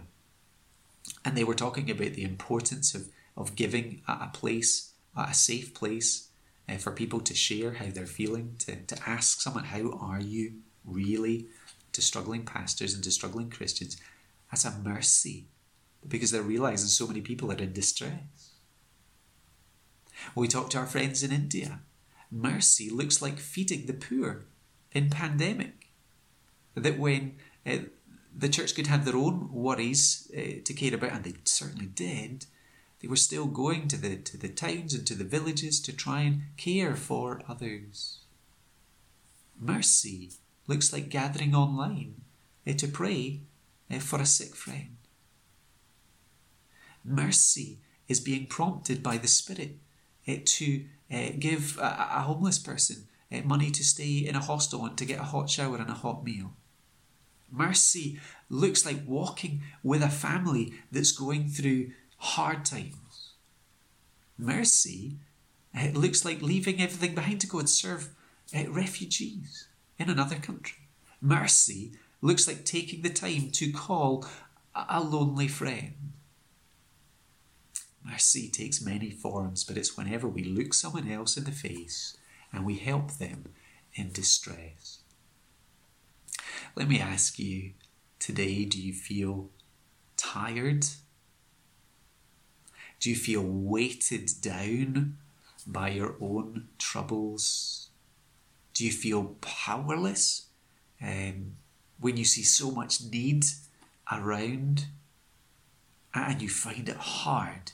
and 1.24 1.38
they 1.38 1.44
were 1.44 1.54
talking 1.54 1.90
about 1.90 2.14
the 2.14 2.24
importance 2.24 2.94
of, 2.96 3.10
of 3.36 3.56
giving 3.56 4.02
a, 4.08 4.14
a 4.14 4.32
place, 4.34 4.94
a 5.16 5.34
safe 5.34 5.74
place 5.74 6.30
uh, 6.68 6.76
for 6.76 6.92
people 6.92 7.20
to 7.22 7.36
share 7.36 7.74
how 7.74 7.86
they're 7.90 8.06
feeling, 8.06 8.56
to, 8.60 8.76
to 8.76 8.98
ask 9.08 9.42
someone, 9.42 9.66
How 9.66 9.92
are 10.00 10.20
you 10.20 10.54
really? 10.88 11.48
to 11.98 12.02
struggling 12.04 12.46
pastors 12.46 12.94
and 12.94 13.04
to 13.04 13.10
struggling 13.10 13.50
Christians. 13.50 13.98
That's 14.52 14.66
a 14.66 14.78
mercy 14.84 15.46
because 16.08 16.30
they're 16.30 16.44
realizing 16.44 16.90
so 16.90 17.08
many 17.08 17.22
people 17.22 17.52
are 17.52 17.56
in 17.56 17.74
distress. 17.74 18.52
We 20.36 20.48
talk 20.48 20.70
to 20.70 20.78
our 20.78 20.86
friends 20.86 21.24
in 21.24 21.32
India. 21.32 21.80
Mercy 22.30 22.92
looks 22.92 23.20
like 23.20 23.40
feeding 23.40 23.88
the 23.88 23.96
poor 23.96 24.46
in 24.92 25.10
pandemic. 25.10 25.88
That 26.76 27.00
when 27.00 27.38
uh, 27.66 27.78
the 28.38 28.50
church 28.50 28.76
could 28.76 28.86
have 28.86 29.04
their 29.04 29.18
own 29.18 29.52
worries 29.52 30.32
uh, 30.38 30.62
to 30.64 30.74
care 30.76 30.94
about, 30.94 31.14
and 31.14 31.24
they 31.24 31.34
certainly 31.46 31.88
did, 31.88 32.46
They 33.00 33.08
were 33.08 33.16
still 33.16 33.46
going 33.46 33.88
to 33.90 33.98
the, 33.98 34.18
to 34.18 34.38
the 34.38 34.50
towns 34.50 34.94
and 34.94 35.06
to 35.08 35.16
the 35.16 35.24
villages 35.24 35.80
to 35.82 35.94
try 35.94 36.22
and 36.22 36.42
care 36.58 36.96
for 36.96 37.42
others. 37.48 38.20
Mercy 39.60 40.32
looks 40.68 40.92
like 40.92 41.10
gathering 41.10 41.56
online 41.56 42.16
uh, 42.68 42.74
to 42.74 42.88
pray 42.88 43.42
uh, 43.92 44.00
for 44.00 44.20
a 44.20 44.26
sick 44.26 44.56
friend. 44.56 44.98
Mercy 47.04 47.80
is 48.08 48.20
being 48.20 48.46
prompted 48.46 49.02
by 49.02 49.18
the 49.18 49.28
Spirit 49.28 49.78
uh, 50.28 50.36
to 50.44 50.84
give 51.40 51.78
a, 51.82 52.22
homeless 52.24 52.60
person 52.60 53.08
money 53.46 53.72
to 53.72 53.82
stay 53.84 54.18
in 54.18 54.36
a 54.36 54.42
hostel 54.42 54.86
and 54.86 54.98
to 54.98 55.06
get 55.06 55.20
a 55.20 55.24
hot 55.24 55.50
shower 55.50 55.78
and 55.78 55.90
a 55.90 55.94
hot 55.94 56.22
meal. 56.26 56.52
Mercy 57.50 58.20
looks 58.50 58.86
like 58.86 59.08
walking 59.08 59.62
with 59.84 60.02
a 60.02 60.10
family 60.10 60.74
that's 60.92 61.14
going 61.14 61.48
through 61.48 61.92
hard 62.18 62.66
times. 62.66 63.32
Mercy 64.38 65.16
it 65.74 65.96
looks 65.96 66.26
like 66.26 66.42
leaving 66.42 66.82
everything 66.82 67.16
behind 67.16 67.40
to 67.42 67.48
go 67.48 67.60
and 67.60 67.70
serve 67.70 68.10
refugees 68.68 69.68
in 70.00 70.10
another 70.10 70.36
country. 70.36 70.78
Mercy 71.22 71.94
looks 72.22 72.48
like 72.48 72.66
taking 72.66 73.02
the 73.02 73.10
time 73.10 73.50
to 73.52 73.72
call 73.72 74.26
a 74.76 75.02
lonely 75.02 75.48
friend. 75.48 75.94
Mercy 78.06 78.48
takes 78.50 78.82
many 78.82 79.10
forms, 79.10 79.64
but 79.64 79.78
it's 79.78 79.98
whenever 79.98 80.28
we 80.28 80.44
look 80.44 80.74
someone 80.74 81.12
else 81.12 81.36
in 81.36 81.44
the 81.44 81.52
face 81.52 82.16
and 82.54 82.66
we 82.66 82.76
help 82.76 83.14
them 83.14 83.46
in 83.96 84.12
distress. 84.12 85.00
Let 86.76 86.88
me 86.88 87.00
ask 87.00 87.40
you 87.40 87.72
today 88.20 88.64
do 88.66 88.82
you 88.82 88.94
feel 88.94 89.50
tired? 90.16 90.86
Do 93.00 93.10
you 93.10 93.16
feel 93.16 93.44
weighted 93.44 94.32
down 94.42 95.18
by 95.66 95.90
your 95.90 96.16
own 96.22 96.70
troubles? 96.78 97.77
Do 98.78 98.86
you 98.86 98.92
feel 98.92 99.36
powerless 99.42 100.50
um, 101.02 101.54
when 102.00 102.16
you 102.16 102.26
see 102.26 102.44
so 102.44 102.70
much 102.70 103.04
need 103.12 103.44
around 104.12 104.86
and 106.14 106.40
you 106.40 106.48
find 106.48 106.88
it 106.88 106.98
hard 106.98 107.72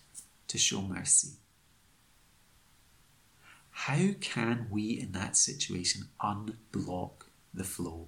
to 0.47 0.57
show 0.57 0.81
mercy? 0.81 1.33
How 3.71 4.11
can 4.21 4.67
we 4.69 4.91
in 4.91 5.11
that 5.11 5.35
situation 5.35 6.03
unblock 6.21 7.25
the 7.53 7.65
flow? 7.65 8.07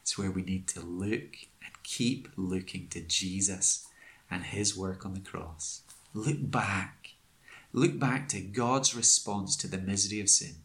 It's 0.00 0.16
where 0.16 0.30
we 0.30 0.40
need 0.40 0.66
to 0.68 0.80
look 0.80 1.36
and 1.62 1.82
keep 1.82 2.26
looking 2.36 2.88
to 2.92 3.02
Jesus 3.02 3.86
and 4.30 4.44
his 4.44 4.74
work 4.74 5.04
on 5.04 5.12
the 5.12 5.20
cross. 5.20 5.82
Look 6.14 6.50
back. 6.50 6.97
Look 7.72 7.98
back 7.98 8.28
to 8.28 8.40
God's 8.40 8.94
response 8.94 9.56
to 9.56 9.68
the 9.68 9.78
misery 9.78 10.20
of 10.20 10.30
sin. 10.30 10.56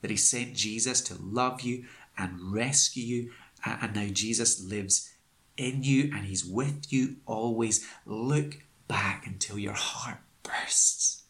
That 0.00 0.10
he 0.10 0.16
sent 0.16 0.54
Jesus 0.54 1.00
to 1.02 1.16
love 1.20 1.60
you 1.62 1.84
and 2.16 2.52
rescue 2.52 3.04
you, 3.04 3.30
and 3.64 3.94
now 3.94 4.08
Jesus 4.12 4.62
lives 4.62 5.12
in 5.56 5.82
you 5.82 6.10
and 6.14 6.24
he's 6.24 6.44
with 6.44 6.92
you 6.92 7.16
always. 7.26 7.86
Look 8.06 8.58
back 8.86 9.26
until 9.26 9.58
your 9.58 9.74
heart 9.74 10.18
bursts 10.42 11.24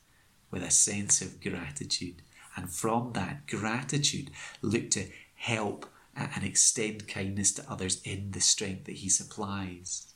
with 0.51 0.63
a 0.63 0.71
sense 0.71 1.21
of 1.21 1.41
gratitude. 1.41 2.23
And 2.57 2.71
from 2.71 3.13
that 3.13 3.47
gratitude, 3.47 4.31
look 4.63 4.91
to 4.91 5.07
help 5.35 5.87
and 6.17 6.45
extend 6.45 7.07
kindness 7.09 7.53
to 7.53 7.71
others 7.71 8.03
in 8.03 8.33
the 8.33 8.41
strength 8.41 8.85
that 8.85 8.97
He 8.97 9.09
supplies. 9.09 10.13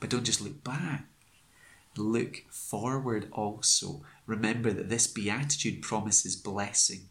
But 0.00 0.10
don't 0.10 0.24
just 0.24 0.40
look 0.40 0.62
back, 0.62 1.06
look 1.98 2.44
forward 2.50 3.28
also. 3.32 4.02
Remember 4.26 4.72
that 4.72 4.88
this 4.88 5.06
beatitude 5.06 5.82
promises 5.82 6.36
blessing. 6.36 7.08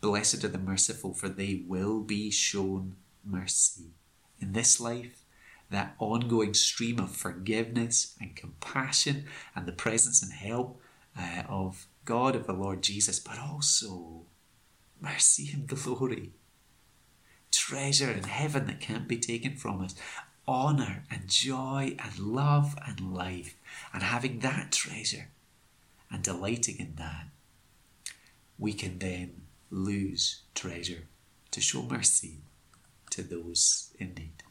Blessed 0.00 0.44
are 0.44 0.48
the 0.48 0.58
merciful, 0.58 1.14
for 1.14 1.28
they 1.28 1.62
will 1.66 2.00
be 2.00 2.30
shown 2.30 2.96
mercy. 3.24 3.92
In 4.40 4.52
this 4.52 4.80
life, 4.80 5.24
that 5.70 5.94
ongoing 5.98 6.54
stream 6.54 6.98
of 6.98 7.16
forgiveness 7.16 8.14
and 8.20 8.36
compassion 8.36 9.24
and 9.56 9.66
the 9.66 9.72
presence 9.72 10.22
and 10.22 10.32
help 10.32 10.80
uh, 11.18 11.42
of 11.48 11.86
God, 12.04 12.36
of 12.36 12.46
the 12.46 12.52
Lord 12.52 12.82
Jesus, 12.82 13.18
but 13.18 13.38
also 13.38 14.22
mercy 15.00 15.50
and 15.52 15.66
glory 15.68 16.32
treasure 17.54 18.10
in 18.10 18.24
heaven 18.24 18.66
that 18.66 18.80
can't 18.80 19.08
be 19.08 19.18
taken 19.18 19.56
from 19.56 19.80
us. 19.80 19.94
Honour 20.46 21.04
and 21.10 21.28
joy 21.28 21.96
and 21.98 22.18
love 22.18 22.76
and 22.86 23.14
life. 23.14 23.56
And 23.92 24.02
having 24.02 24.40
that 24.40 24.72
treasure 24.72 25.28
and 26.10 26.22
delighting 26.22 26.78
in 26.78 26.94
that, 26.96 27.26
we 28.58 28.72
can 28.72 28.98
then 28.98 29.42
lose 29.70 30.42
treasure 30.54 31.04
to 31.50 31.60
show 31.60 31.82
mercy 31.82 32.38
to 33.10 33.22
those 33.22 33.92
in 33.98 34.14
need. 34.14 34.43